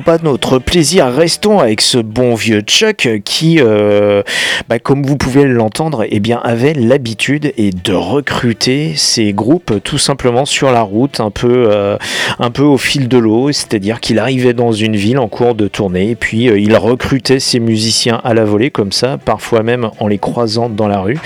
Boutons 0.00 0.18
pas 0.18 0.18
notre 0.22 0.58
plaisir, 0.58 1.06
restons 1.06 1.58
avec 1.58 1.80
ce 1.80 1.98
bon 1.98 2.34
vieux 2.34 2.60
Chuck 2.60 3.08
qui, 3.24 3.58
euh, 3.60 4.22
bah, 4.68 4.78
comme 4.78 5.04
vous 5.04 5.16
pouvez 5.16 5.44
l'entendre, 5.44 6.04
eh 6.08 6.20
avait 6.42 6.74
l'habitude 6.74 7.52
de 7.56 7.92
recruter 7.92 8.94
ses 8.96 9.32
groupes 9.32 9.82
tout 9.82 9.98
simplement 9.98 10.44
sur 10.44 10.70
la 10.70 10.82
route, 10.82 11.20
un 11.20 11.30
peu, 11.30 11.68
euh, 11.70 11.96
un 12.38 12.50
peu 12.50 12.62
au 12.62 12.78
fil 12.78 13.08
de 13.08 13.18
l'eau, 13.18 13.52
c'est-à-dire 13.52 14.00
qu'il 14.00 14.18
arrivait 14.18 14.52
dans 14.52 14.72
une 14.72 14.96
ville 14.96 15.18
en 15.18 15.28
cours 15.28 15.54
de 15.54 15.68
tournée 15.68 16.14
puis 16.14 16.48
euh, 16.48 16.58
il 16.58 16.76
recrutait 16.76 17.40
ses 17.40 17.60
musiciens 17.60 18.20
à 18.24 18.34
la 18.34 18.44
volée 18.44 18.70
comme 18.70 18.92
ça, 18.92 19.18
parfois 19.18 19.62
même 19.62 19.90
en 19.98 20.06
les 20.06 20.18
croisant 20.18 20.68
dans 20.68 20.88
la 20.88 21.00
rue. 21.00 21.18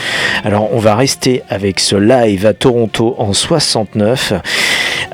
Alors 0.44 0.70
on 0.72 0.78
va 0.78 0.94
rester 0.94 1.42
avec 1.48 1.80
ce 1.80 1.96
live 1.96 2.46
à 2.46 2.54
Toronto 2.54 3.14
en 3.18 3.32
69 3.32 4.34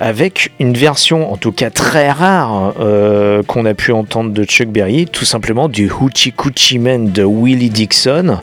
avec 0.00 0.50
une 0.58 0.72
version 0.74 1.30
en 1.30 1.36
tout 1.36 1.52
cas 1.52 1.68
très 1.70 2.10
rare 2.10 2.74
euh, 2.80 3.42
qu'on 3.42 3.66
a 3.66 3.74
pu 3.74 3.92
entendre 3.92 4.30
de 4.30 4.44
Chuck 4.44 4.68
Berry, 4.68 5.06
tout 5.06 5.26
simplement 5.26 5.68
du 5.68 5.90
Hoochie 5.90 6.32
Coochie 6.32 6.78
Man 6.78 7.12
de 7.12 7.22
Willie 7.22 7.68
Dixon, 7.68 8.38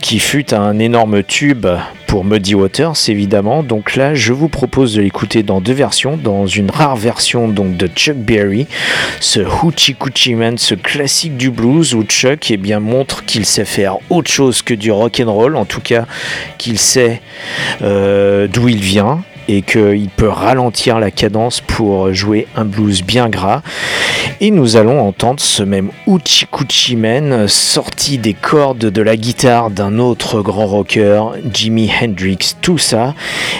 qui 0.00 0.18
fut 0.18 0.52
un 0.52 0.78
énorme 0.80 1.22
tube 1.22 1.66
pour 2.08 2.24
Muddy 2.24 2.54
Waters 2.56 2.96
évidemment. 3.08 3.62
Donc 3.62 3.94
là, 3.94 4.14
je 4.14 4.32
vous 4.32 4.48
propose 4.48 4.94
de 4.94 5.02
l'écouter 5.02 5.44
dans 5.44 5.60
deux 5.60 5.72
versions, 5.72 6.16
dans 6.16 6.46
une 6.46 6.70
rare 6.70 6.96
version 6.96 7.46
donc 7.46 7.76
de 7.76 7.86
Chuck 7.86 8.16
Berry, 8.16 8.66
ce 9.20 9.40
Hoochie 9.40 9.94
Coochie 9.94 10.34
Man, 10.34 10.58
ce 10.58 10.74
classique 10.74 11.36
du 11.36 11.50
blues 11.50 11.94
où 11.94 12.02
Chuck 12.02 12.50
eh 12.50 12.56
bien 12.56 12.80
montre 12.80 13.24
qu'il 13.24 13.46
sait 13.46 13.64
faire 13.64 13.98
autre 14.10 14.30
chose 14.30 14.62
que 14.62 14.74
du 14.74 14.90
rock 14.90 15.22
and 15.24 15.32
roll, 15.32 15.54
en 15.54 15.64
tout 15.64 15.80
cas 15.80 16.06
qu'il 16.56 16.78
sait 16.78 17.20
euh, 17.82 18.48
d'où 18.48 18.68
il 18.68 18.80
vient 18.80 19.22
et 19.48 19.62
qu'il 19.62 20.08
peut 20.14 20.28
ralentir 20.28 21.00
la 21.00 21.10
cadence 21.10 21.60
pour 21.60 22.12
jouer 22.12 22.46
un 22.54 22.64
blues 22.64 23.02
bien 23.02 23.28
gras. 23.28 23.62
Et 24.40 24.50
nous 24.50 24.76
allons 24.76 25.00
entendre 25.00 25.40
ce 25.40 25.62
même 25.62 25.90
Uchi 26.06 26.46
Kuchi 26.46 26.96
Man 26.96 27.48
sorti 27.48 28.18
des 28.18 28.34
cordes 28.34 28.78
de 28.78 29.02
la 29.02 29.16
guitare 29.16 29.70
d'un 29.70 29.98
autre 29.98 30.42
grand 30.42 30.66
rocker, 30.66 31.22
Jimi 31.52 31.90
Hendrix. 31.90 32.54
Tout 32.60 32.78
ça, 32.78 33.14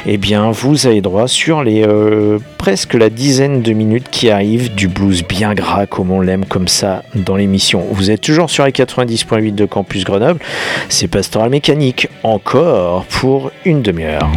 eh 0.07 0.19
bien, 0.19 0.51
vous 0.51 0.87
avez 0.87 1.01
droit 1.01 1.27
sur 1.27 1.65
les 1.65 1.85
euh, 1.85 2.39
presque 2.59 2.95
la 2.95 3.11
dizaine 3.11 3.63
de 3.63 3.73
minutes 3.73 4.09
qui 4.11 4.31
arrivent 4.31 4.75
du 4.75 4.89
blues 4.89 5.25
bien 5.27 5.55
gras 5.55 5.87
comme 5.87 6.11
on 6.11 6.21
l'aime 6.21 6.45
comme 6.45 6.69
ça 6.69 7.03
dans 7.15 7.37
l'émission. 7.37 7.85
Vous 7.91 8.11
êtes 8.11 8.21
toujours 8.21 8.51
sur 8.51 8.65
les 8.65 8.73
90.8 8.73 9.55
de 9.55 9.65
Campus 9.65 10.05
Grenoble. 10.05 10.41
C'est 10.89 11.09
Pastoral 11.09 11.51
Mécanique 11.51 12.09
encore 12.23 13.05
pour 13.07 13.51
une 13.65 13.83
demi-heure. 13.83 14.31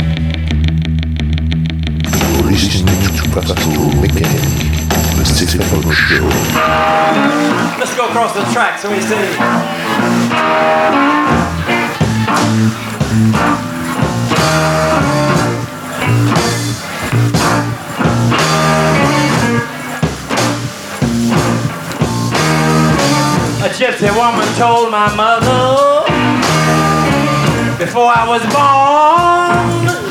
Listening 2.52 3.16
to 3.16 3.30
Mechanic, 4.02 4.52
the 5.16 5.94
Show. 5.94 6.28
Let's 7.80 7.96
go 7.96 8.10
across 8.10 8.34
the 8.34 8.44
tracks 8.52 8.84
and 8.84 8.94
we 8.94 9.00
see. 9.00 9.16
A 23.64 23.70
gypsy 23.70 24.12
woman 24.14 24.48
told 24.58 24.92
my 24.92 25.16
mother 25.16 26.04
before 27.78 28.12
I 28.14 28.28
was 28.28 28.44
born. 28.54 30.11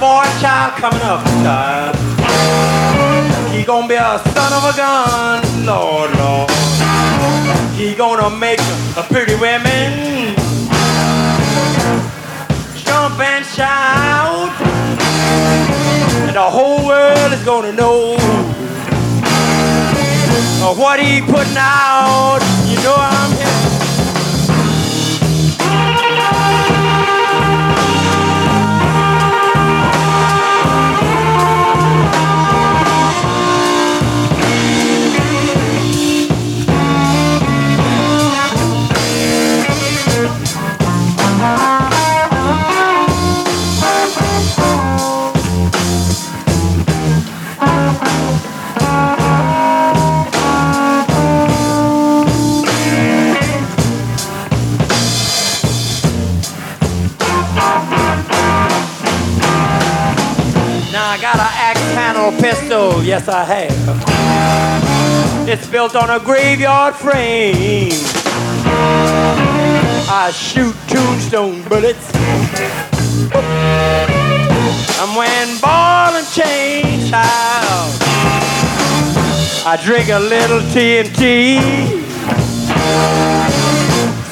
Boy 0.00 0.24
child 0.40 0.72
coming 0.80 1.02
up, 1.02 1.22
child. 1.44 1.94
He 3.52 3.64
gonna 3.64 3.86
be 3.86 3.96
a 3.96 4.18
son 4.32 4.52
of 4.54 4.64
a 4.64 4.74
gun, 4.74 5.66
Lord, 5.66 6.10
Lord. 6.16 6.50
He 7.76 7.94
gonna 7.94 8.30
make 8.30 8.60
a 8.96 9.02
pretty 9.02 9.34
women 9.34 10.34
jump 12.76 13.20
and 13.20 13.44
shout, 13.44 14.58
and 16.26 16.34
the 16.34 16.48
whole 16.56 16.86
world 16.86 17.32
is 17.34 17.44
gonna 17.44 17.72
know 17.72 18.16
what 20.76 20.98
he 20.98 21.20
putting 21.20 21.58
out. 21.58 22.40
You 22.66 22.76
know 22.82 22.96
I'm 22.96 23.39
pistol, 62.50 63.02
yes 63.04 63.28
I 63.28 63.44
have. 63.44 65.48
It's 65.48 65.68
built 65.68 65.94
on 65.94 66.10
a 66.10 66.18
graveyard 66.18 66.96
frame. 66.96 67.92
I 70.22 70.32
shoot 70.34 70.74
tombstone 70.88 71.62
bullets. 71.68 72.10
I'm 75.00 75.14
wearing 75.14 75.60
ball 75.60 76.16
and 76.18 76.26
chain, 76.26 77.08
child. 77.08 77.92
I 79.64 79.76
drink 79.84 80.08
a 80.08 80.18
little 80.18 80.60
TNT. 80.72 81.60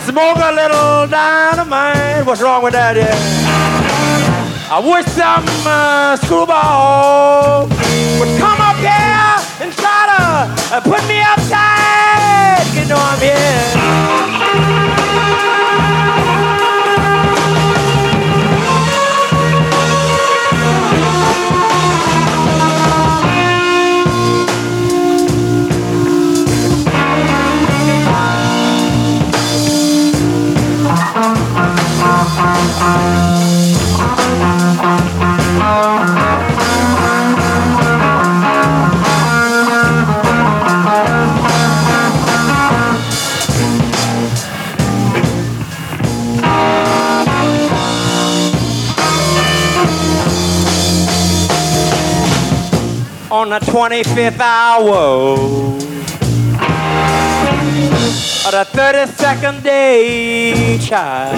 Smoke 0.08 0.38
a 0.38 0.52
little 0.60 1.06
dynamite. 1.06 2.26
What's 2.26 2.42
wrong 2.42 2.64
with 2.64 2.72
that? 2.72 2.96
Yeah? 2.96 3.14
I 4.70 4.80
wish 4.80 5.06
some 5.06 5.46
uh, 5.66 6.16
screwball 6.16 7.77
would 8.18 8.36
come 8.38 8.60
up 8.60 8.76
here 8.76 9.62
and 9.62 9.72
try 9.74 10.06
to 10.10 10.74
uh, 10.74 10.80
put 10.80 11.06
me 11.06 11.20
upside. 11.22 12.66
You 12.74 12.88
know 12.88 12.98
I'm 12.98 13.20
here. 13.20 14.17
On 53.50 53.60
the 53.60 53.66
25th 53.72 54.40
hour 54.40 54.98
of 58.44 58.52
the 58.52 58.66
32nd 58.76 59.62
day, 59.62 60.78
child. 60.78 61.34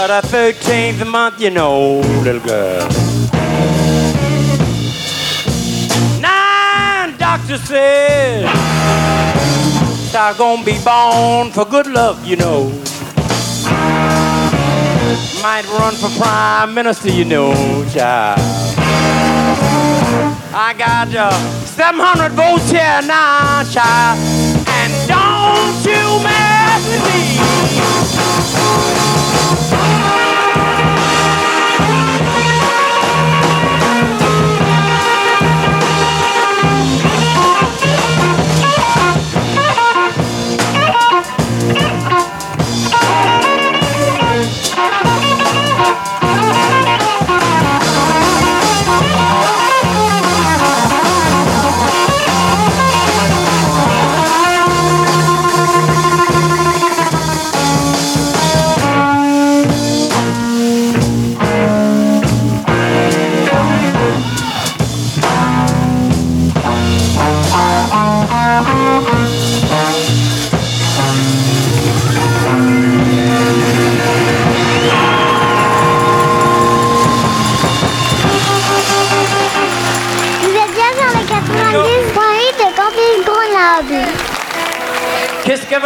Of 0.00 0.08
the 0.08 0.22
13th 0.28 1.06
month, 1.10 1.38
you 1.38 1.50
know, 1.50 2.00
little 2.22 2.40
girl. 2.40 2.88
Nine 6.18 7.18
doctors 7.18 7.60
said 7.62 8.46
I'm 10.14 10.36
gonna 10.38 10.64
be 10.64 10.78
born 10.82 11.52
for 11.52 11.66
good 11.66 11.88
luck, 11.88 12.18
you 12.24 12.36
know. 12.36 12.70
Might 15.42 15.66
run 15.78 15.94
for 15.96 16.08
prime 16.18 16.72
minister, 16.72 17.10
you 17.10 17.26
know, 17.26 17.52
child. 17.92 18.63
I 20.66 20.72
got 20.72 21.14
uh, 21.14 21.30
700 21.66 22.32
votes 22.32 22.70
here 22.70 23.02
now, 23.02 23.62
child. 23.64 24.18
And 24.66 24.94
don't 25.06 25.84
you 25.84 26.22
mess 26.24 26.88
with 26.88 27.04
me. 27.04 27.20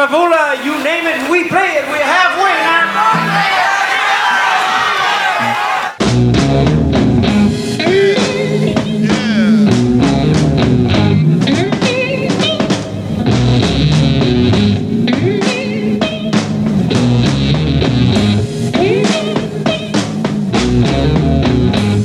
Uh, 0.00 0.52
you 0.62 0.72
name 0.84 1.06
it, 1.06 1.30
we 1.30 1.48
play 1.48 1.74
it. 1.74 1.84
We're 1.88 2.02
halfway 2.02 2.52
now. 2.52 2.78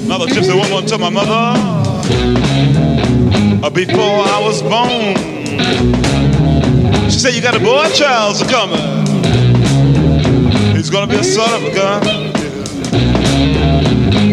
Mother 0.08 0.26
Gypsy 0.26 0.56
woman 0.56 0.88
to 0.88 0.98
my 0.98 1.10
mother 1.10 1.54
uh, 3.64 3.70
before 3.70 3.98
I 4.00 4.42
was 4.44 4.62
born. 4.64 5.33
She 7.14 7.20
said, 7.20 7.36
You 7.36 7.42
got 7.44 7.56
a 7.56 7.60
boy 7.60 7.88
child 7.94 8.38
coming. 8.50 8.82
He's 10.76 10.90
gonna 10.90 11.06
be 11.06 11.18
a 11.18 11.24
son 11.24 11.54
of 11.54 11.64
a 11.64 11.72
gun. 11.76 12.02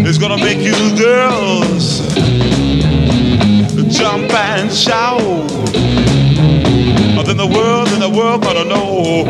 He's 0.06 0.16
gonna 0.16 0.38
make 0.38 0.60
you 0.60 0.72
girls 0.96 2.00
jump 3.94 4.32
and 4.32 4.72
shout. 4.72 5.20
Then 7.30 7.36
the 7.36 7.46
world, 7.46 7.86
then 7.88 8.00
the 8.00 8.08
world 8.08 8.42
gonna 8.42 8.64
know 8.64 9.24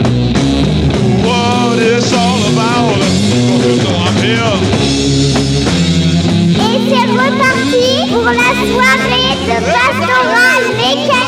what 1.27 1.79
it's 1.79 2.13
all 2.15 2.41
about. 2.53 2.97
Know 3.83 3.97
I'm 4.07 4.17
here. 4.23 4.57
Et 6.57 6.79
c'est 6.89 7.07
reparti 7.13 8.09
pour 8.11 8.25
la 8.25 8.51
soirée 8.71 9.37
de 9.45 9.57
pastoral 9.75 10.63
mécanique. 10.79 11.20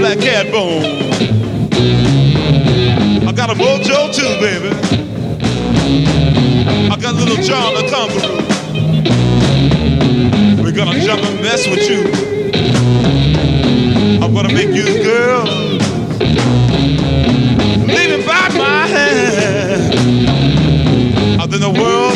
Black 0.00 0.18
cat 0.18 0.50
bone. 0.50 0.82
I 3.28 3.32
got 3.32 3.50
a 3.50 3.54
mojo 3.54 4.10
too, 4.14 4.40
baby. 4.40 4.70
I 6.90 6.96
got 6.98 7.12
a 7.14 7.18
little 7.18 7.36
John 7.44 7.74
the 7.74 7.82
Conqueror. 7.92 8.32
We're 10.62 10.72
gonna 10.72 11.00
jump 11.00 11.22
and 11.22 11.40
mess 11.42 11.66
with 11.68 11.86
you. 11.90 12.00
I'm 14.22 14.32
gonna 14.32 14.54
make 14.54 14.70
you 14.70 15.02
girl. 15.02 15.44
Leaving 17.86 18.26
by 18.26 18.48
my 18.56 18.86
hand. 18.86 19.94
Out 21.42 21.52
in 21.52 21.60
the 21.60 21.68
world 21.78 22.09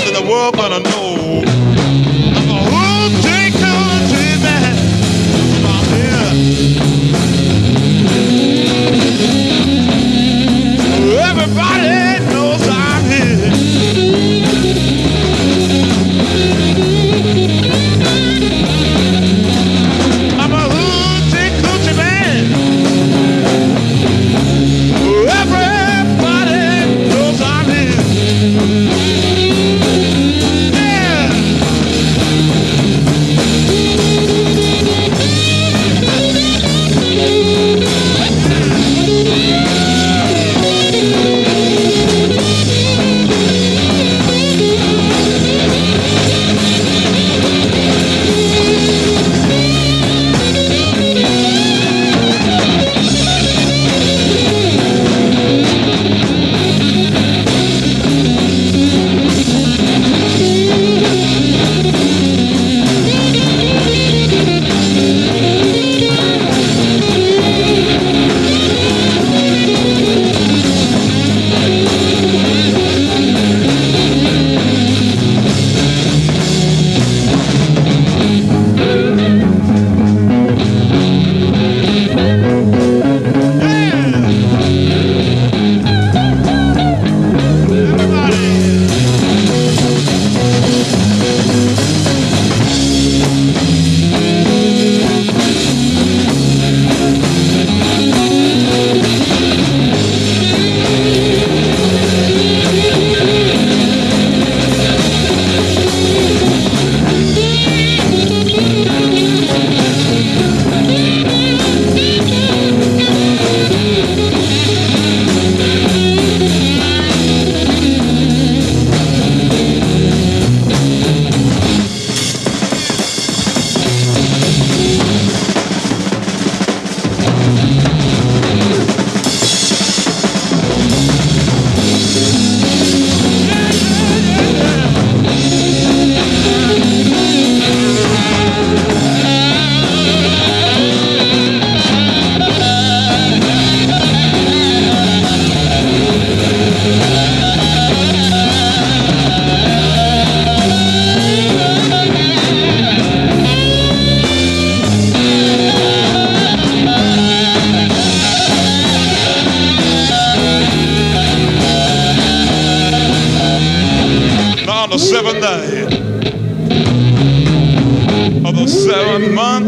of 168.55 168.61
the 168.61 168.69
seventh 168.69 169.35
month 169.35 169.67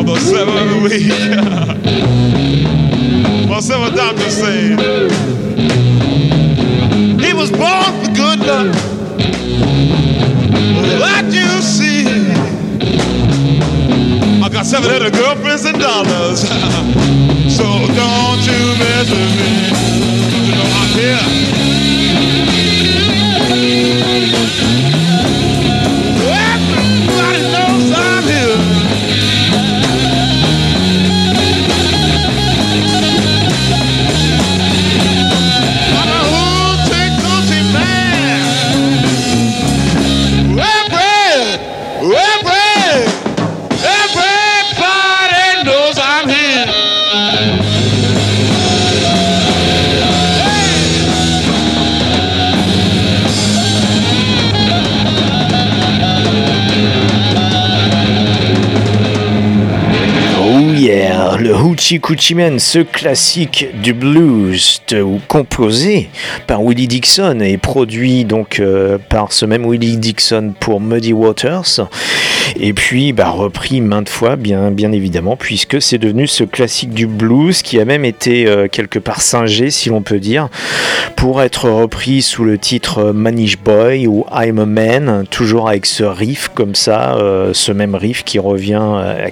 of 0.00 0.06
the 0.06 0.18
seventh 0.18 0.82
week. 0.82 1.08
My 3.48 3.60
seventh 3.68 3.96
doctor 3.96 4.30
said 4.30 4.80
he 7.20 7.32
was 7.34 7.50
born 7.50 7.92
for 8.00 8.12
good 8.14 8.40
luck. 8.40 8.74
That 11.02 11.26
you 11.32 11.60
see, 11.60 12.06
I 14.42 14.48
got 14.48 14.64
seven 14.64 14.90
hundred 14.90 15.12
girlfriends 15.12 15.64
and 15.66 15.78
dollars. 15.78 16.40
so 17.56 17.64
don't 17.64 18.42
you 18.48 18.76
mess 18.80 19.10
with 19.10 19.32
me. 19.38 19.52
You 20.46 20.54
know 20.54 20.68
I'm 20.80 20.88
here. 20.98 22.51
Coochie 61.82 62.36
ce 62.58 62.78
classique 62.78 63.66
du 63.82 63.92
blues 63.92 64.80
composé 65.26 66.10
par 66.46 66.62
Willie 66.62 66.86
Dixon 66.86 67.40
et 67.40 67.58
produit 67.58 68.24
donc 68.24 68.60
euh, 68.60 68.98
par 68.98 69.32
ce 69.32 69.44
même 69.46 69.68
Willie 69.68 69.96
Dixon 69.96 70.54
pour 70.60 70.80
Muddy 70.80 71.12
Waters 71.12 71.80
et 72.58 72.72
puis 72.72 73.12
bah, 73.12 73.30
repris 73.30 73.80
maintes 73.80 74.08
fois 74.08 74.36
bien, 74.36 74.72
évidemment 74.92 75.36
puisque 75.36 75.80
c'est 75.80 75.98
devenu 75.98 76.26
ce 76.26 76.44
classique 76.44 76.90
du 76.90 77.06
blues 77.06 77.62
qui 77.62 77.80
a 77.80 77.84
même 77.84 78.04
été 78.04 78.46
euh, 78.46 78.68
quelque 78.68 78.98
part 78.98 79.22
singé 79.22 79.70
si 79.70 79.88
l'on 79.88 80.02
peut 80.02 80.18
dire 80.18 80.48
pour 81.16 81.42
être 81.42 81.68
repris 81.68 82.22
sous 82.22 82.44
le 82.44 82.58
titre 82.58 82.98
euh, 82.98 83.12
Manish 83.12 83.58
Boy 83.58 84.06
ou 84.06 84.24
I'm 84.32 84.58
a 84.58 84.66
Man 84.66 85.24
toujours 85.30 85.68
avec 85.68 85.86
ce 85.86 86.04
riff 86.04 86.48
comme 86.54 86.74
ça 86.74 87.16
euh, 87.16 87.52
ce 87.54 87.72
même 87.72 87.94
riff 87.94 88.24
qui 88.24 88.38
revient 88.38 88.82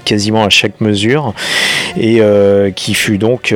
quasiment 0.05 0.45
à 0.45 0.51
chaque 0.51 0.81
mesure 0.81 1.35
et 1.99 2.21
qui 2.75 2.95
fut 2.95 3.19
donc 3.19 3.55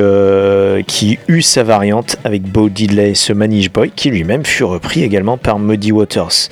qui 0.87 1.19
eut 1.27 1.41
sa 1.41 1.63
variante 1.63 2.17
avec 2.23 2.43
Bo 2.43 2.69
Diddley, 2.69 3.15
ce 3.15 3.33
Manish 3.33 3.71
Boy, 3.71 3.91
qui 3.95 4.09
lui-même 4.09 4.45
fut 4.45 4.63
repris 4.63 5.03
également 5.03 5.37
par 5.37 5.59
Muddy 5.59 5.91
Waters. 5.91 6.49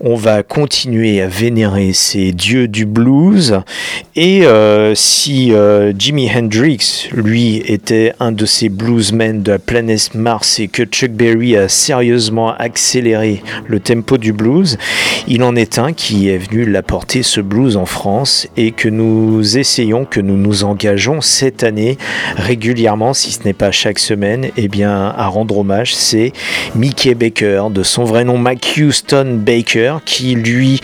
On 0.00 0.16
va 0.16 0.42
continuer 0.42 1.20
à 1.20 1.26
vénérer 1.26 1.92
ces 1.92 2.32
dieux 2.34 2.68
du 2.68 2.86
blues. 2.86 3.60
Et 4.16 4.46
euh, 4.46 4.94
si 4.94 5.52
euh, 5.52 5.92
Jimi 5.98 6.30
Hendrix, 6.30 7.08
lui, 7.12 7.62
était 7.66 8.12
un 8.20 8.32
de 8.32 8.46
ces 8.46 8.68
bluesmen 8.68 9.42
de 9.42 9.52
la 9.52 9.58
planète 9.58 10.14
Mars 10.14 10.60
et 10.60 10.68
que 10.68 10.84
Chuck 10.84 11.10
Berry 11.10 11.56
a 11.56 11.68
sérieusement 11.68 12.54
accéléré 12.54 13.42
le 13.66 13.80
tempo 13.80 14.18
du 14.18 14.32
blues, 14.32 14.78
il 15.26 15.42
en 15.42 15.56
est 15.56 15.78
un 15.78 15.92
qui 15.92 16.28
est 16.28 16.38
venu 16.38 16.64
l'apporter 16.64 17.22
ce 17.22 17.40
blues 17.40 17.76
en 17.76 17.86
France 17.86 18.46
et 18.56 18.72
que 18.72 18.88
nous 18.88 19.56
essayons, 19.56 20.04
que 20.04 20.20
nous 20.20 20.36
nous 20.36 20.64
engageons 20.64 21.20
cette 21.20 21.62
année 21.62 21.98
régulièrement, 22.36 23.14
si 23.14 23.32
ce 23.32 23.44
n'est 23.44 23.52
pas 23.52 23.70
chaque 23.70 23.98
semaine, 23.98 24.48
eh 24.56 24.68
bien 24.68 25.12
à 25.16 25.26
rendre 25.26 25.58
hommage, 25.58 25.94
c'est 25.94 26.32
Mickey 26.74 27.14
Baker, 27.14 27.64
de 27.70 27.82
son 27.82 28.04
vrai 28.04 28.24
nom 28.24 28.38
Mac 28.38 28.74
Houston 28.78 29.38
Baker, 29.40 29.98
qui 30.04 30.34
lui, 30.34 30.80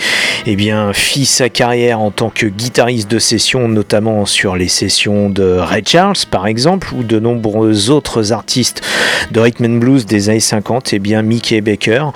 eh 0.46 0.56
bien, 0.56 0.92
fit 0.92 1.26
sa 1.40 1.48
carrière 1.48 2.00
en 2.00 2.10
tant 2.10 2.28
que 2.28 2.44
guitariste 2.44 3.10
de 3.10 3.18
session, 3.18 3.66
notamment 3.66 4.26
sur 4.26 4.56
les 4.56 4.68
sessions 4.68 5.30
de 5.30 5.56
Ray 5.56 5.82
Charles 5.86 6.26
par 6.30 6.46
exemple, 6.46 6.92
ou 6.92 7.02
de 7.02 7.18
nombreux 7.18 7.88
autres 7.88 8.32
artistes 8.32 8.82
de 9.30 9.40
rhythm 9.40 9.64
and 9.64 9.78
blues 9.78 10.04
des 10.04 10.28
années 10.28 10.38
50, 10.38 10.92
eh 10.92 10.98
bien 10.98 11.22
Mickey 11.22 11.62
Baker, 11.62 12.08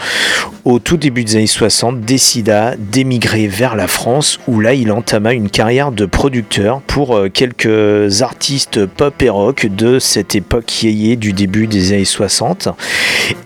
au 0.67 0.79
tout 0.79 0.97
début 0.97 1.25
des 1.25 1.37
années 1.37 1.47
60, 1.47 2.01
décida 2.01 2.75
d'émigrer 2.77 3.47
vers 3.47 3.77
la 3.77 3.87
France, 3.87 4.39
où 4.47 4.61
là 4.61 4.75
il 4.75 4.93
entama 4.93 5.33
une 5.33 5.49
carrière 5.49 5.93
de 5.93 6.07
producteur 6.07 6.81
pour 6.83 7.17
euh, 7.17 7.29
quelques 7.29 8.23
artistes 8.23 8.85
pop 8.87 9.23
et 9.23 9.29
rock 9.29 9.67
de 9.67 9.99
cette 9.99 10.35
époque 10.35 10.83
yéyé 10.83 11.17
du 11.17 11.33
début 11.33 11.67
des 11.67 11.93
années 11.93 12.05
60. 12.05 12.69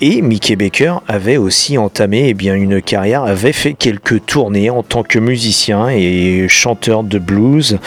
Et 0.01 0.23
Mickey 0.23 0.57
Baker 0.57 0.97
avait 1.07 1.37
aussi 1.37 1.79
entamé 1.79 2.29
eh 2.29 2.35
bien, 2.35 2.55
une 2.55 2.83
carrière, 2.83 3.25
avait 3.25 3.53
fait 3.53 3.75
quelques 3.75 4.25
tournées 4.27 4.71
en 4.71 4.83
tant 4.83 5.03
que 5.03 5.19
musicien 5.19 5.58
et 5.91 6.47
chanteur 6.49 7.03
de 7.03 7.19
blues. 7.19 7.79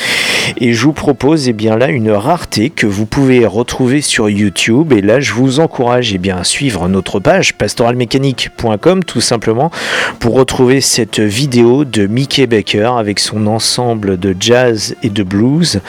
Et 0.57 0.73
je 0.73 0.83
vous 0.83 0.93
propose 0.93 1.47
eh 1.47 1.53
bien, 1.53 1.77
là 1.77 1.89
une 1.89 2.11
rareté 2.11 2.69
que 2.69 2.87
vous 2.87 3.05
pouvez 3.05 3.45
retrouver 3.45 4.01
sur 4.01 4.29
YouTube. 4.29 4.93
Et 4.93 5.01
là, 5.01 5.19
je 5.19 5.33
vous 5.33 5.59
encourage 5.59 6.13
eh 6.13 6.17
bien, 6.17 6.37
à 6.37 6.43
suivre 6.43 6.87
notre 6.87 7.19
page 7.19 7.53
pastoralmécanique.com 7.53 9.03
tout 9.03 9.21
simplement 9.21 9.71
pour 10.19 10.35
retrouver 10.35 10.81
cette 10.81 11.19
vidéo 11.19 11.85
de 11.85 12.07
Mickey 12.07 12.47
Baker 12.47 12.91
avec 12.97 13.19
son 13.19 13.47
ensemble 13.47 14.17
de 14.17 14.35
jazz 14.39 14.95
et 15.03 15.09
de 15.09 15.23
blues. 15.23 15.81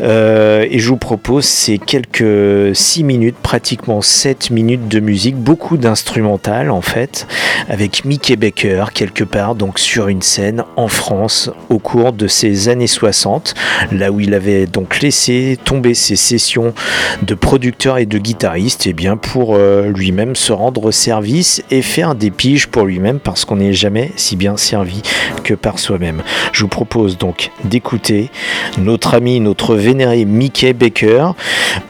Euh, 0.00 0.66
et 0.68 0.78
je 0.78 0.88
vous 0.88 0.96
propose 0.96 1.44
ces 1.44 1.78
quelques 1.78 2.74
6 2.74 3.04
minutes, 3.04 3.36
pratiquement 3.42 4.00
7 4.00 4.50
minutes 4.50 4.88
de 4.88 5.00
musique, 5.00 5.36
beaucoup 5.36 5.76
d'instrumental 5.76 6.70
en 6.70 6.80
fait, 6.80 7.26
avec 7.68 8.04
Mickey 8.04 8.36
Baker 8.36 8.86
quelque 8.94 9.24
part 9.24 9.54
donc 9.54 9.78
sur 9.78 10.08
une 10.08 10.22
scène 10.22 10.64
en 10.76 10.88
France 10.88 11.19
au 11.68 11.78
cours 11.78 12.12
de 12.12 12.26
ces 12.26 12.68
années 12.68 12.86
60, 12.86 13.54
là 13.92 14.10
où 14.10 14.20
il 14.20 14.34
avait 14.34 14.66
donc 14.66 15.00
laissé 15.00 15.58
tomber 15.64 15.94
ses 15.94 16.16
sessions 16.16 16.74
de 17.22 17.34
producteur 17.34 17.98
et 17.98 18.06
de 18.06 18.18
guitariste, 18.18 18.86
et 18.86 18.92
bien 18.92 19.16
pour 19.16 19.54
euh, 19.54 19.90
lui-même 19.94 20.36
se 20.36 20.52
rendre 20.52 20.90
service 20.90 21.62
et 21.70 21.82
faire 21.82 22.14
des 22.14 22.30
piges 22.30 22.68
pour 22.68 22.84
lui-même 22.84 23.20
parce 23.20 23.44
qu'on 23.44 23.56
n'est 23.56 23.72
jamais 23.72 24.12
si 24.16 24.36
bien 24.36 24.56
servi 24.56 25.02
que 25.44 25.54
par 25.54 25.78
soi-même. 25.78 26.22
Je 26.52 26.62
vous 26.62 26.68
propose 26.68 27.18
donc 27.18 27.50
d'écouter 27.64 28.30
notre 28.78 29.14
ami, 29.14 29.40
notre 29.40 29.74
vénéré 29.74 30.24
Mickey 30.24 30.72
Baker, 30.72 31.30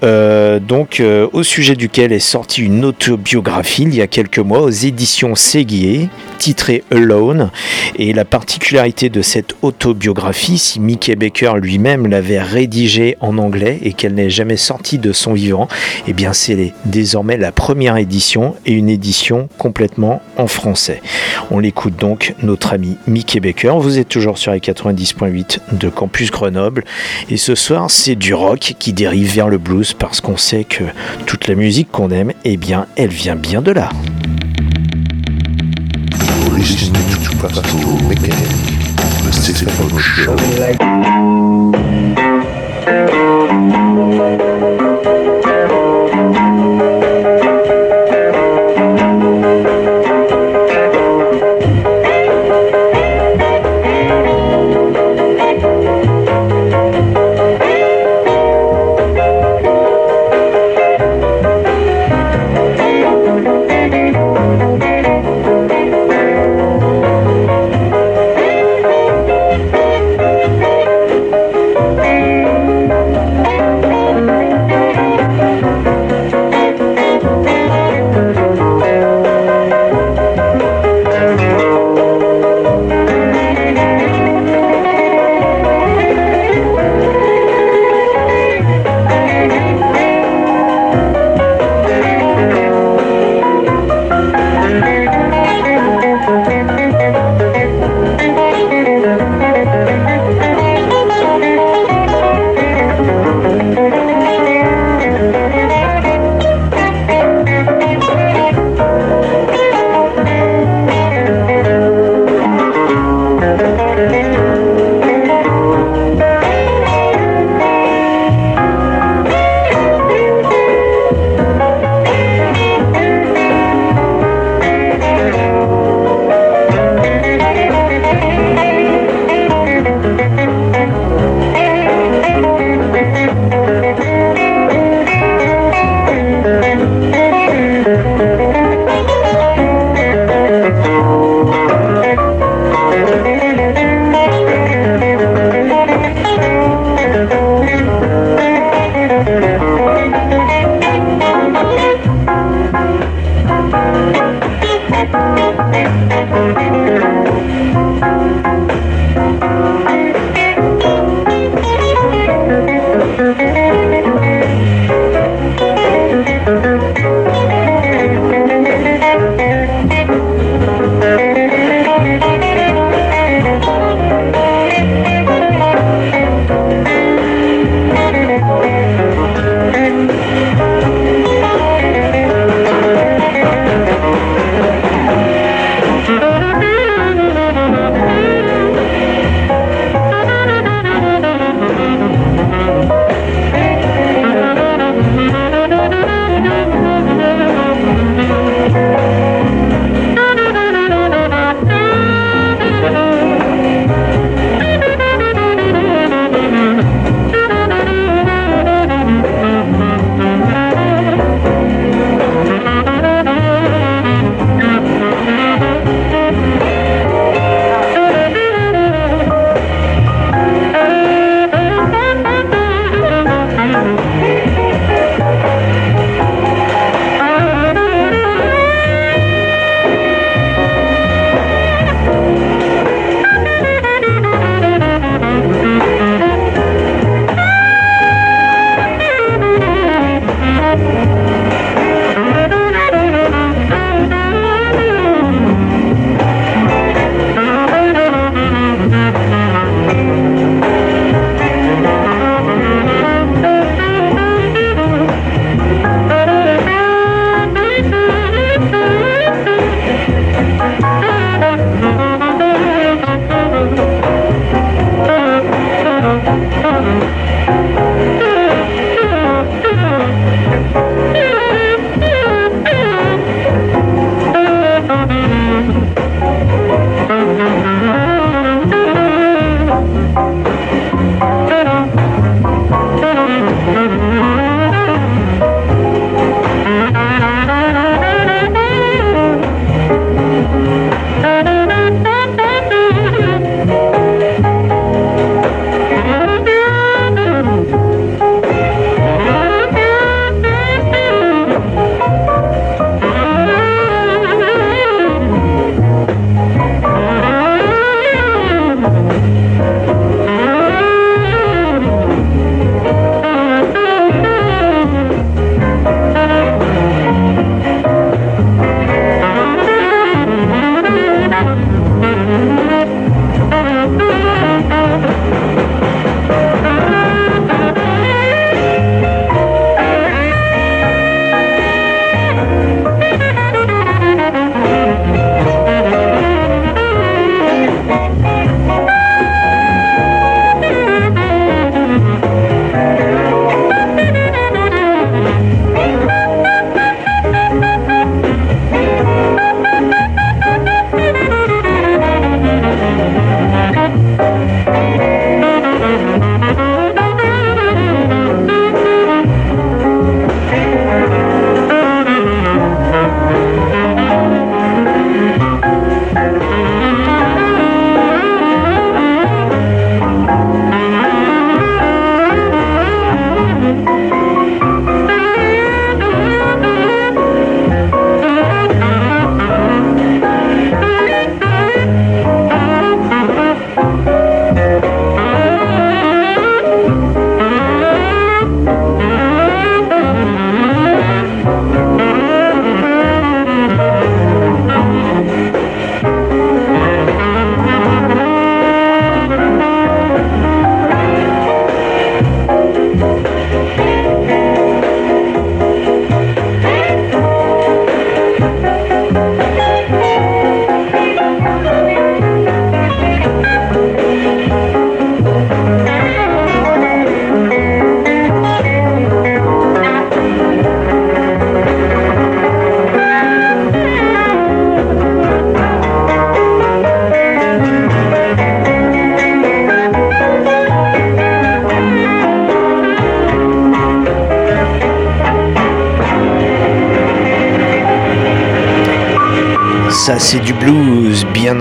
euh, 0.03 0.59
donc 0.61 1.01
euh, 1.01 1.29
au 1.33 1.43
sujet 1.43 1.77
duquel 1.77 2.13
est 2.13 2.19
sortie 2.19 2.63
une 2.63 2.85
autobiographie 2.85 3.83
il 3.83 3.95
y 3.95 4.03
a 4.03 4.07
quelques 4.07 4.39
mois 4.39 4.63
aux 4.63 4.71
éditions 4.71 5.35
Séguier, 5.35 6.09
titrée 6.39 6.85
Alone. 6.91 7.51
Et 7.97 8.13
la 8.13 8.25
particularité 8.25 9.09
de 9.09 9.20
cette 9.23 9.55
autobiographie, 9.63 10.59
si 10.59 10.81
Mickey 10.81 11.17
Baker 11.17 11.53
lui-même 11.61 12.07
l'avait 12.07 12.41
rédigée 12.41 13.17
en 13.21 13.39
anglais 13.39 13.79
et 13.83 13.93
qu'elle 13.93 14.15
n'est 14.15 14.31
jamais 14.31 14.57
sortie 14.57 14.99
de 14.99 15.13
son 15.13 15.33
vivant, 15.33 15.69
eh 16.07 16.13
bien 16.13 16.33
c'est 16.33 16.73
désormais 16.85 17.37
la 17.37 17.53
première 17.53 17.97
édition 17.97 18.55
et 18.67 18.73
une 18.73 18.89
édition 18.89 19.49
complètement 19.59 20.23
en 20.37 20.47
français. 20.47 21.03
On 21.51 21.59
l'écoute 21.59 21.97
donc, 21.97 22.35
notre 22.43 22.73
ami 22.73 22.97
Mickey 23.07 23.41
Baker. 23.41 23.75
Vous 23.81 23.99
êtes 23.99 24.09
toujours 24.09 24.39
sur 24.39 24.53
les 24.53 24.61
90.8 24.61 25.59
de 25.73 25.89
Campus 25.89 26.31
Grenoble. 26.31 26.85
Et 27.29 27.37
ce 27.37 27.55
soir, 27.55 27.91
c'est 27.91 28.17
du 28.17 28.35
rock 28.35 28.75
qui 28.79 28.93
dérive 28.93 29.35
vers 29.35 29.49
le 29.49 29.59
blues 29.59 29.93
parce 29.95 30.21
qu'on 30.21 30.37
sait 30.37 30.65
que 30.65 30.85
toute 31.27 31.49
la 31.49 31.55
musique 31.55 31.91
qu'on 31.91 32.11
aime, 32.11 32.33
eh 32.45 32.57
bien, 32.57 32.87
elle 32.97 33.11
vient 33.11 33.37
bien 33.37 33.63
de 33.63 33.73
là. 33.73 33.91
specific 39.33 39.69
form 39.75 39.93
of 39.97 40.03
show. 40.03 40.37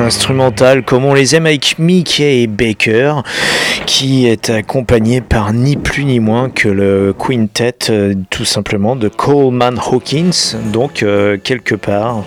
buenas. 0.10 0.19
Bien 0.30 0.46
instrumental, 0.46 0.84
comme 0.84 1.06
on 1.06 1.14
les 1.14 1.36
aime 1.36 1.48
avec 1.48 1.80
Mickey 1.80 2.46
Baker, 2.48 3.22
qui 3.86 4.28
est 4.28 4.50
accompagné 4.50 5.22
par 5.22 5.54
ni 5.54 5.76
plus 5.76 6.06
ni 6.06 6.20
moins 6.20 6.50
que 6.50 6.70
le 6.70 7.14
quintet, 7.18 7.90
euh, 7.90 8.14
tout 8.30 8.46
simplement, 8.46 8.96
de 8.96 9.08
Coleman 9.08 9.80
Hawkins, 9.80 10.56
donc 10.72 11.02
euh, 11.02 11.38
quelque 11.44 11.74
part 11.74 12.24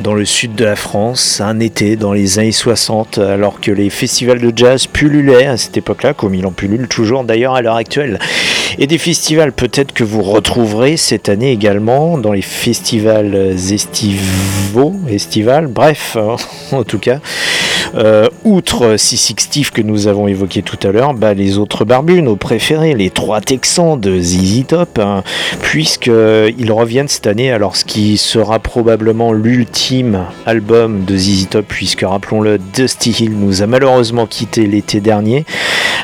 dans 0.00 0.14
le 0.14 0.24
sud 0.24 0.54
de 0.54 0.64
la 0.64 0.76
France, 0.76 1.42
un 1.42 1.60
été 1.60 1.96
dans 1.96 2.12
les 2.12 2.38
années 2.38 2.52
60, 2.52 3.18
alors 3.18 3.60
que 3.60 3.70
les 3.70 3.90
festivals 3.90 4.40
de 4.40 4.52
jazz 4.54 4.86
pullulaient 4.86 5.46
à 5.46 5.56
cette 5.58 5.76
époque-là, 5.76 6.14
comme 6.14 6.34
il 6.34 6.46
en 6.46 6.52
pullule 6.52 6.88
toujours 6.88 7.24
d'ailleurs 7.24 7.54
à 7.54 7.60
l'heure 7.60 7.76
actuelle. 7.76 8.18
Et 8.78 8.86
des 8.86 8.98
festivals 8.98 9.52
peut-être 9.52 9.92
que 9.92 10.04
vous 10.04 10.22
retrouverez 10.22 10.96
cette 10.96 11.28
année 11.28 11.52
également 11.52 12.16
dans 12.16 12.32
les 12.32 12.40
festivals 12.40 13.34
estivaux, 13.70 14.94
estivales, 15.10 15.66
bref, 15.66 16.16
hein, 16.18 16.36
en 16.72 16.84
tout 16.84 16.98
cas. 16.98 17.20
Euh, 17.94 18.28
outre 18.44 18.96
Sissy 18.96 19.34
Steve 19.38 19.70
que 19.70 19.82
nous 19.82 20.06
avons 20.06 20.26
évoqué 20.26 20.62
tout 20.62 20.78
à 20.86 20.92
l'heure, 20.92 21.14
bah, 21.14 21.34
les 21.34 21.58
autres 21.58 21.84
barbus, 21.84 22.22
nos 22.22 22.36
préférés, 22.36 22.94
les 22.94 23.10
trois 23.10 23.40
Texans 23.40 23.98
de 23.98 24.18
ZZ 24.18 24.66
Top, 24.66 24.98
hein, 24.98 25.22
puisqu'ils 25.60 26.72
reviennent 26.72 27.08
cette 27.08 27.26
année 27.26 27.52
alors 27.52 27.76
ce 27.76 27.84
qui 27.84 28.16
sera 28.16 28.58
probablement 28.58 29.32
l'ultime 29.32 30.24
album 30.46 31.04
de 31.04 31.16
ZZ 31.16 31.48
Top, 31.50 31.66
puisque 31.68 32.02
rappelons-le, 32.02 32.58
Dusty 32.58 33.10
Hill 33.10 33.38
nous 33.38 33.62
a 33.62 33.66
malheureusement 33.66 34.26
quitté 34.26 34.66
l'été 34.66 35.00
dernier. 35.00 35.44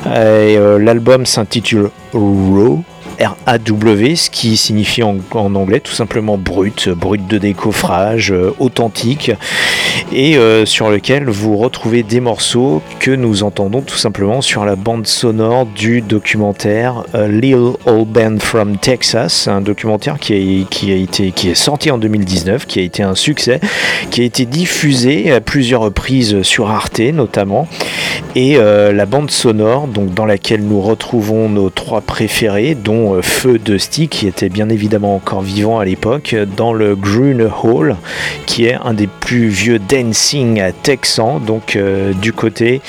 Euh, 0.06 0.56
euh, 0.58 0.78
L'album 0.78 1.26
s'intitule 1.26 1.90
Raw. 2.12 2.82
R-A-W, 3.20 4.16
ce 4.16 4.30
qui 4.30 4.56
signifie 4.56 5.02
en, 5.02 5.16
anglais 5.34 5.80
tout 5.80 5.92
simplement 5.92 6.38
brut, 6.38 6.88
brut 6.88 7.26
de 7.26 7.38
décoffrage, 7.38 8.32
euh, 8.32 8.54
authentique, 8.58 9.32
et 10.12 10.36
euh, 10.36 10.64
sur 10.66 10.90
lequel 10.90 11.28
vous 11.28 11.56
retrouvez 11.56 12.02
des 12.02 12.20
morceaux 12.20 12.82
que 13.00 13.10
nous 13.10 13.42
entendons 13.42 13.80
tout 13.82 13.96
simplement 13.96 14.40
sur 14.40 14.64
la 14.64 14.76
bande 14.76 15.06
sonore 15.06 15.66
du 15.66 16.00
documentaire 16.00 17.04
euh, 17.14 17.28
Little 17.28 17.76
Old 17.86 18.08
Band 18.08 18.36
from 18.40 18.76
Texas, 18.76 19.48
un 19.48 19.60
documentaire 19.60 20.18
qui, 20.18 20.34
a- 20.34 20.64
qui 20.68 20.92
a 20.92 20.96
été, 20.96 21.32
qui 21.32 21.50
est 21.50 21.54
sorti 21.54 21.90
en 21.90 21.98
2019, 21.98 22.66
qui 22.66 22.78
a 22.78 22.82
été 22.82 23.02
un 23.02 23.14
succès, 23.14 23.60
qui 24.10 24.20
a 24.20 24.24
été 24.24 24.46
diffusé 24.46 25.32
à 25.32 25.40
plusieurs 25.40 25.80
reprises 25.82 26.42
sur 26.42 26.70
Arte 26.70 27.00
notamment, 27.00 27.66
et 28.34 28.56
euh, 28.56 28.92
la 28.92 29.06
bande 29.06 29.30
sonore 29.30 29.86
donc 29.88 30.14
dans 30.14 30.26
laquelle 30.26 30.62
nous 30.62 30.80
retrouvons 30.80 31.48
nos 31.48 31.70
trois 31.70 32.00
préférés, 32.00 32.74
dont 32.74 33.07
euh, 33.14 33.22
Feu 33.22 33.58
de 33.58 33.78
Stick 33.78 34.10
qui 34.10 34.26
était 34.26 34.48
bien 34.48 34.68
évidemment 34.68 35.14
encore 35.14 35.42
vivant 35.42 35.78
à 35.78 35.84
l'époque, 35.84 36.34
dans 36.56 36.72
le 36.72 36.96
Grune 36.96 37.48
Hall, 37.62 37.96
qui 38.46 38.66
est 38.66 38.74
un 38.74 38.94
des 38.94 39.06
plus 39.06 39.48
vieux 39.48 39.78
dancing 39.78 40.62
texans, 40.82 41.40
donc 41.44 41.76
euh, 41.76 42.12
du 42.12 42.32
côté 42.32 42.80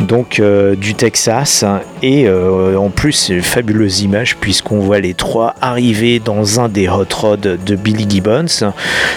donc 0.00 0.40
euh, 0.40 0.74
du 0.74 0.94
Texas, 0.94 1.64
et 2.02 2.28
en 2.28 2.90
plus 2.90 3.32
fabuleuse 3.40 4.02
image 4.02 4.36
puisqu'on 4.36 4.80
voit 4.80 5.00
les 5.00 5.14
trois 5.14 5.54
arriver 5.60 6.18
dans 6.18 6.60
un 6.60 6.68
des 6.68 6.88
hot 6.88 7.06
rods 7.14 7.36
de 7.36 7.76
Billy 7.76 8.06
Gibbons, 8.08 8.72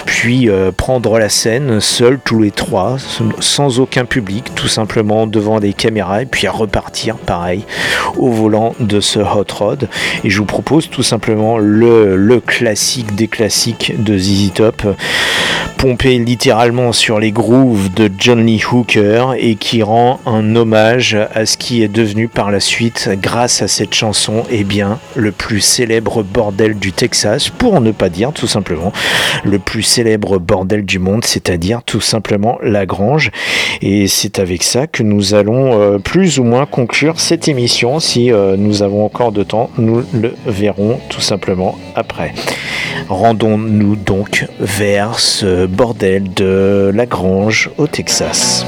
puis 0.06 0.48
prendre 0.76 1.18
la 1.18 1.28
scène 1.28 1.80
seuls 1.80 2.18
tous 2.24 2.40
les 2.40 2.50
trois, 2.50 2.96
sans 3.40 3.80
aucun 3.80 4.04
public, 4.04 4.52
tout 4.54 4.68
simplement 4.68 5.26
devant 5.26 5.60
des 5.60 5.72
caméras, 5.72 6.22
et 6.22 6.26
puis 6.26 6.46
à 6.46 6.52
repartir 6.52 7.16
pareil 7.16 7.64
au 8.16 8.30
volant 8.30 8.74
de 8.80 9.00
ce 9.00 9.18
hot 9.18 9.52
rod. 9.52 9.88
Et 10.24 10.30
je 10.30 10.37
vous 10.38 10.44
propose 10.44 10.88
tout 10.88 11.02
simplement 11.02 11.58
le, 11.58 12.16
le 12.16 12.40
classique 12.40 13.14
des 13.14 13.28
classiques 13.28 13.92
de 13.98 14.16
ZZ 14.16 14.52
Top, 14.54 14.86
pompé 15.78 16.18
littéralement 16.18 16.92
sur 16.92 17.20
les 17.20 17.30
grooves 17.30 17.92
de 17.94 18.10
John 18.18 18.44
Lee 18.44 18.62
Hooker 18.70 19.34
et 19.38 19.54
qui 19.54 19.82
rend 19.82 20.20
un 20.26 20.56
hommage 20.56 21.16
à 21.34 21.46
ce 21.46 21.56
qui 21.56 21.82
est 21.82 21.88
devenu 21.88 22.28
par 22.28 22.50
la 22.50 22.60
suite, 22.60 23.10
grâce 23.20 23.62
à 23.62 23.68
cette 23.68 23.94
chanson, 23.94 24.44
eh 24.50 24.64
bien, 24.64 24.98
le 25.14 25.32
plus 25.32 25.60
célèbre 25.60 26.22
bordel 26.22 26.78
du 26.78 26.92
Texas, 26.92 27.48
pour 27.48 27.80
ne 27.80 27.92
pas 27.92 28.08
dire 28.08 28.32
tout 28.32 28.46
simplement 28.46 28.92
le 29.44 29.58
plus 29.58 29.82
célèbre 29.82 30.38
bordel 30.38 30.84
du 30.84 30.98
monde, 30.98 31.24
c'est-à-dire 31.24 31.82
tout 31.84 32.00
simplement 32.00 32.58
la 32.62 32.86
Grange. 32.86 33.30
Et 33.82 34.08
c'est 34.08 34.38
avec 34.38 34.62
ça 34.62 34.86
que 34.86 35.02
nous 35.02 35.34
allons 35.34 35.80
euh, 35.80 35.98
plus 35.98 36.38
ou 36.38 36.44
moins 36.44 36.66
conclure 36.66 37.20
cette 37.20 37.48
émission. 37.48 38.00
Si 38.00 38.32
euh, 38.32 38.56
nous 38.56 38.82
avons 38.82 39.04
encore 39.04 39.32
de 39.32 39.42
temps, 39.42 39.70
nous 39.78 40.04
le 40.12 40.27
verrons 40.46 41.00
tout 41.08 41.20
simplement 41.20 41.78
après. 41.94 42.32
Rendons-nous 43.08 43.96
donc 43.96 44.46
vers 44.58 45.18
ce 45.18 45.66
bordel 45.66 46.32
de 46.34 46.90
la 46.94 47.06
Grange 47.06 47.70
au 47.78 47.86
Texas. 47.86 48.64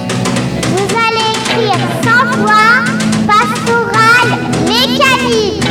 Vous 0.62 0.88
allez 0.94 1.30
écrire 1.40 1.78
100 2.02 2.11
fois 2.38 2.84
pastoral 3.26 4.38
mécanique. 4.66 5.64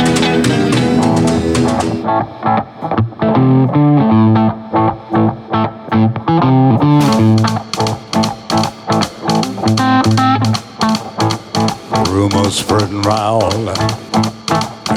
Rumors 12.12 12.52
spreading 12.52 13.02
round 13.02 13.70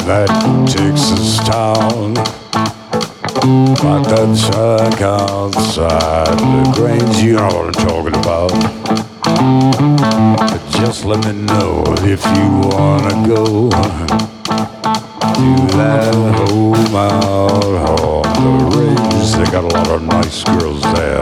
that 0.06 0.28
Texas 0.68 1.38
town. 1.48 2.18
About 3.44 4.06
that 4.08 4.38
shack 4.38 5.02
outside 5.02 6.38
the 6.38 6.72
Grange, 6.76 7.18
you 7.18 7.34
know 7.34 7.48
what 7.48 7.66
I'm 7.68 7.74
talking 7.88 8.16
about. 8.16 8.52
But 10.38 10.62
just 10.72 11.04
let 11.06 11.26
me 11.26 11.32
know 11.34 11.84
if 12.04 12.24
you 12.26 12.50
wanna 12.70 13.28
go 13.28 13.70
to 13.70 13.78
that 15.78 16.16
home 16.16 16.96
out 16.96 18.26
on 18.38 18.58
the 18.58 18.66
range. 18.78 19.32
They 19.36 19.46
got 19.52 19.64
a 19.64 19.68
lot 19.68 19.88
of 19.90 20.02
nice 20.04 20.44
girls 20.44 20.82
there. 20.94 21.22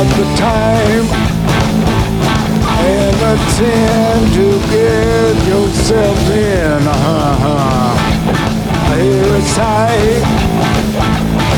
about 0.00 0.16
the 0.16 0.24
time 0.36 1.06
and 2.86 3.16
attend 3.32 4.32
to 4.32 4.46
get 4.70 5.34
yourself 5.48 6.30
in. 6.30 6.86
Uh-huh. 6.86 7.96
Here 8.94 9.34
it's 9.38 9.56
high 9.56 10.22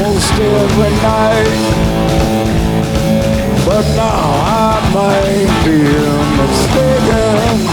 most 0.00 0.32
every 0.40 0.92
night, 1.02 1.60
but 3.66 3.84
now 3.94 4.22
I 4.48 4.80
might 4.94 5.52
be 5.64 5.80
mistaken. 6.40 7.69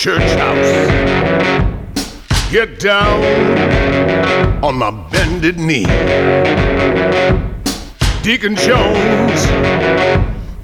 Church 0.00 0.22
house. 0.38 0.88
Get 2.50 2.80
down 2.80 3.22
on 4.64 4.78
my 4.78 4.90
bended 5.10 5.58
knee. 5.58 5.84
Deacon 8.22 8.56
Jones, 8.56 9.46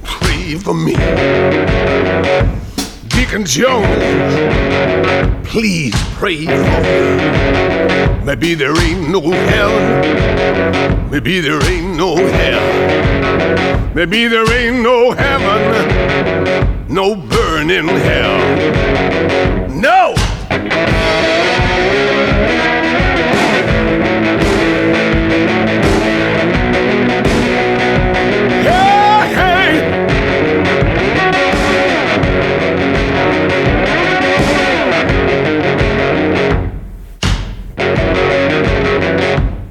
pray 0.03 0.55
for 0.55 0.73
me. 0.73 0.95
Deacon 3.09 3.45
Jones, 3.45 4.33
please 5.47 5.95
pray 6.15 6.47
for 6.47 6.81
me. 6.81 8.25
Maybe 8.25 8.55
there 8.55 8.75
ain't 8.81 9.11
no 9.11 9.21
hell. 9.21 11.11
Maybe 11.11 11.41
there 11.41 11.63
ain't 11.63 11.95
no 11.95 12.17
hell. 12.17 13.95
Maybe 13.95 14.29
there 14.29 14.51
ain't 14.51 14.83
no 14.83 15.11
heaven, 15.11 16.76
no 16.97 17.15
burning 17.15 17.89
hell. 17.89 18.39
No! 19.69 20.15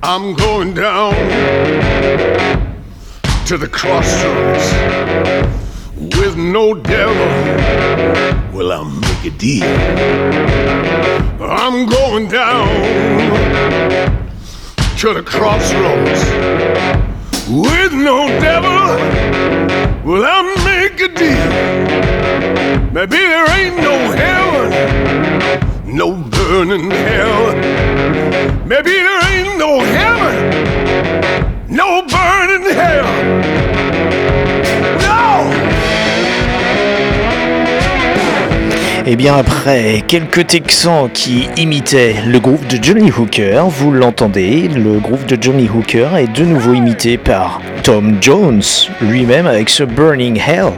I'm 0.03 0.35
going 0.35 0.75
down 0.75 1.15
to 3.47 3.57
the 3.57 3.67
crossroads 3.67 5.04
with 6.35 6.43
no 6.43 6.73
devil. 6.73 7.15
Well, 8.53 8.71
I'll 8.71 8.85
make 8.85 9.25
a 9.25 9.29
deal? 9.31 9.63
I'm 11.41 11.85
going 11.85 12.27
down 12.27 12.67
to 14.97 15.13
the 15.13 15.23
crossroads 15.23 16.25
with 17.47 17.93
no 17.93 18.27
devil. 18.39 18.95
Well, 20.03 20.25
I'll 20.25 20.55
make 20.65 20.99
a 20.99 21.07
deal. 21.07 21.51
Maybe 22.91 23.17
there 23.17 23.49
ain't 23.51 23.77
no 23.77 23.97
heaven, 24.11 25.95
no 25.95 26.11
burning 26.15 26.91
hell. 26.91 27.55
Maybe 28.65 28.91
there 28.91 29.23
ain't 29.31 29.57
no 29.57 29.79
heaven, 29.79 31.54
Et 39.07 39.15
bien 39.15 39.35
après 39.35 40.03
quelques 40.07 40.47
Texans 40.47 41.11
qui 41.13 41.47
imitaient 41.57 42.15
le 42.25 42.39
groupe 42.39 42.65
de 42.65 42.83
Johnny 42.83 43.11
Hooker, 43.11 43.67
vous 43.67 43.91
l'entendez, 43.91 44.67
le 44.67 44.97
groupe 44.97 45.27
de 45.27 45.37
Johnny 45.39 45.69
Hooker 45.69 46.17
est 46.17 46.35
de 46.35 46.43
nouveau 46.43 46.73
imité 46.73 47.19
par 47.19 47.61
Tom 47.83 48.17
Jones 48.19 48.63
lui-même 49.01 49.45
avec 49.45 49.69
ce 49.69 49.83
Burning 49.83 50.39
Hell 50.39 50.71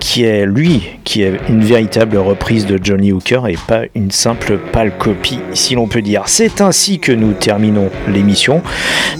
qui 0.00 0.24
est 0.24 0.46
lui 0.46 0.82
qui 1.04 1.22
est 1.22 1.38
une 1.50 1.62
véritable 1.62 2.16
reprise 2.16 2.64
de 2.64 2.78
Johnny 2.82 3.12
Hooker 3.12 3.46
et 3.48 3.58
pas 3.66 3.82
une 3.94 4.10
simple 4.10 4.56
pâle 4.56 4.92
copie 4.96 5.40
si 5.52 5.74
l'on 5.74 5.88
peut 5.88 6.00
dire. 6.00 6.22
C'est 6.24 6.62
ainsi 6.62 6.98
que 6.98 7.12
nous 7.12 7.34
terminons 7.34 7.90
l'émission. 8.08 8.62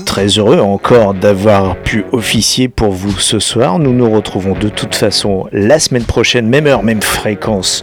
Très 0.09 0.39
heureux 0.39 0.59
encore 0.59 1.13
d'avoir 1.13 1.77
pu 1.77 2.07
officier 2.13 2.69
pour 2.69 2.93
vous 2.93 3.19
ce 3.19 3.39
soir. 3.39 3.79
Nous 3.79 3.93
nous 3.93 4.11
retrouvons 4.11 4.55
de 4.55 4.71
toute 4.71 4.95
façon 4.95 5.47
la 5.53 5.79
semaine 5.79 6.05
prochaine, 6.05 6.49
même 6.49 6.67
heure, 6.67 6.83
même 6.83 7.03
fréquence, 7.03 7.83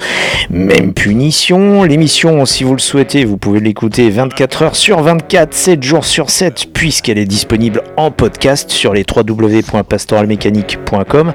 même 0.49 0.91
punition. 0.91 1.83
L'émission, 1.83 2.47
si 2.47 2.63
vous 2.63 2.73
le 2.73 2.79
souhaitez, 2.79 3.25
vous 3.25 3.37
pouvez 3.37 3.59
l'écouter 3.59 4.09
24 4.09 4.63
heures 4.63 4.75
sur 4.75 5.01
24, 5.01 5.53
7 5.53 5.83
jours 5.83 6.03
sur 6.03 6.31
7, 6.31 6.73
puisqu'elle 6.73 7.19
est 7.19 7.25
disponible 7.25 7.83
en 7.95 8.09
podcast 8.09 8.71
sur 8.71 8.95
les 8.95 9.05
www.pastoralmécanique.com. 9.15 11.31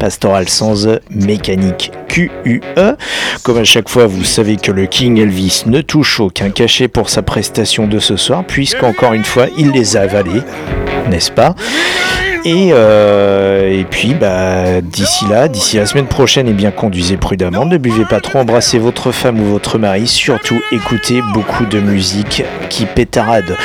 Pastoral 0.00 0.48
sans 0.48 0.88
E, 0.88 0.98
mécanique 1.08 1.92
QUE. 2.08 2.60
Comme 3.42 3.58
à 3.58 3.64
chaque 3.64 3.88
fois, 3.88 4.06
vous 4.06 4.22
savez 4.22 4.56
que 4.56 4.70
le 4.70 4.86
King 4.86 5.18
Elvis 5.18 5.64
ne 5.66 5.80
touche 5.80 6.20
aucun 6.20 6.50
cachet 6.50 6.86
pour 6.86 7.10
sa 7.10 7.22
prestation 7.22 7.88
de 7.88 7.98
ce 7.98 8.16
soir, 8.16 8.44
puisqu'encore 8.46 9.14
une 9.14 9.24
fois, 9.24 9.46
il 9.58 9.72
les 9.72 9.96
a 9.96 10.02
avalés, 10.02 10.42
n'est-ce 11.10 11.32
pas? 11.32 11.56
Et, 12.44 12.70
euh, 12.72 13.70
et 13.70 13.84
puis, 13.84 14.14
bah, 14.14 14.80
d'ici 14.80 15.24
là, 15.28 15.48
d'ici 15.48 15.76
la 15.76 15.86
semaine 15.86 16.06
prochaine, 16.06 16.46
eh 16.48 16.52
bien, 16.52 16.70
conduisez 16.70 17.16
prudemment, 17.16 17.64
ne 17.66 17.78
buvez 17.78 18.04
pas 18.04 18.20
trop, 18.20 18.40
embrassez 18.40 18.78
votre 18.78 19.12
femme 19.12 19.40
ou 19.40 19.44
votre 19.44 19.78
mari, 19.78 20.06
surtout 20.06 20.60
écoutez 20.72 21.20
beaucoup 21.34 21.64
de 21.66 21.78
musique 21.80 22.44
qui 22.68 22.86
pétarade. 22.86 23.56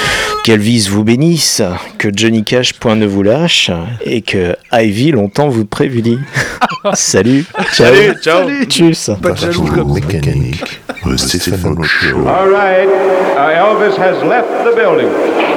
Qu'Elvis 0.43 0.87
vous 0.89 1.03
bénisse, 1.03 1.61
que 1.97 2.09
Johnny 2.15 2.43
Cash 2.43 2.73
point 2.73 2.95
ne 2.95 3.05
vous 3.05 3.23
lâche, 3.23 3.71
et 4.05 4.21
que 4.21 4.55
Ivy 4.71 5.11
longtemps 5.11 5.49
vous 5.49 5.65
prévenit. 5.65 6.19
Salut, 6.93 7.45
ciao, 7.73 7.87
Salut, 7.93 8.13
ciao. 8.21 8.49
tchuss. 8.69 9.09
Mécanique, 9.93 10.79
le 11.05 11.17
Stephen 11.17 11.83
Show. 11.83 12.27
All 12.27 12.49
right, 12.49 12.87
uh, 13.35 13.49
Elvis 13.49 13.97
has 13.97 14.23
left 14.23 14.47
the 14.63 14.75
building. 14.75 15.56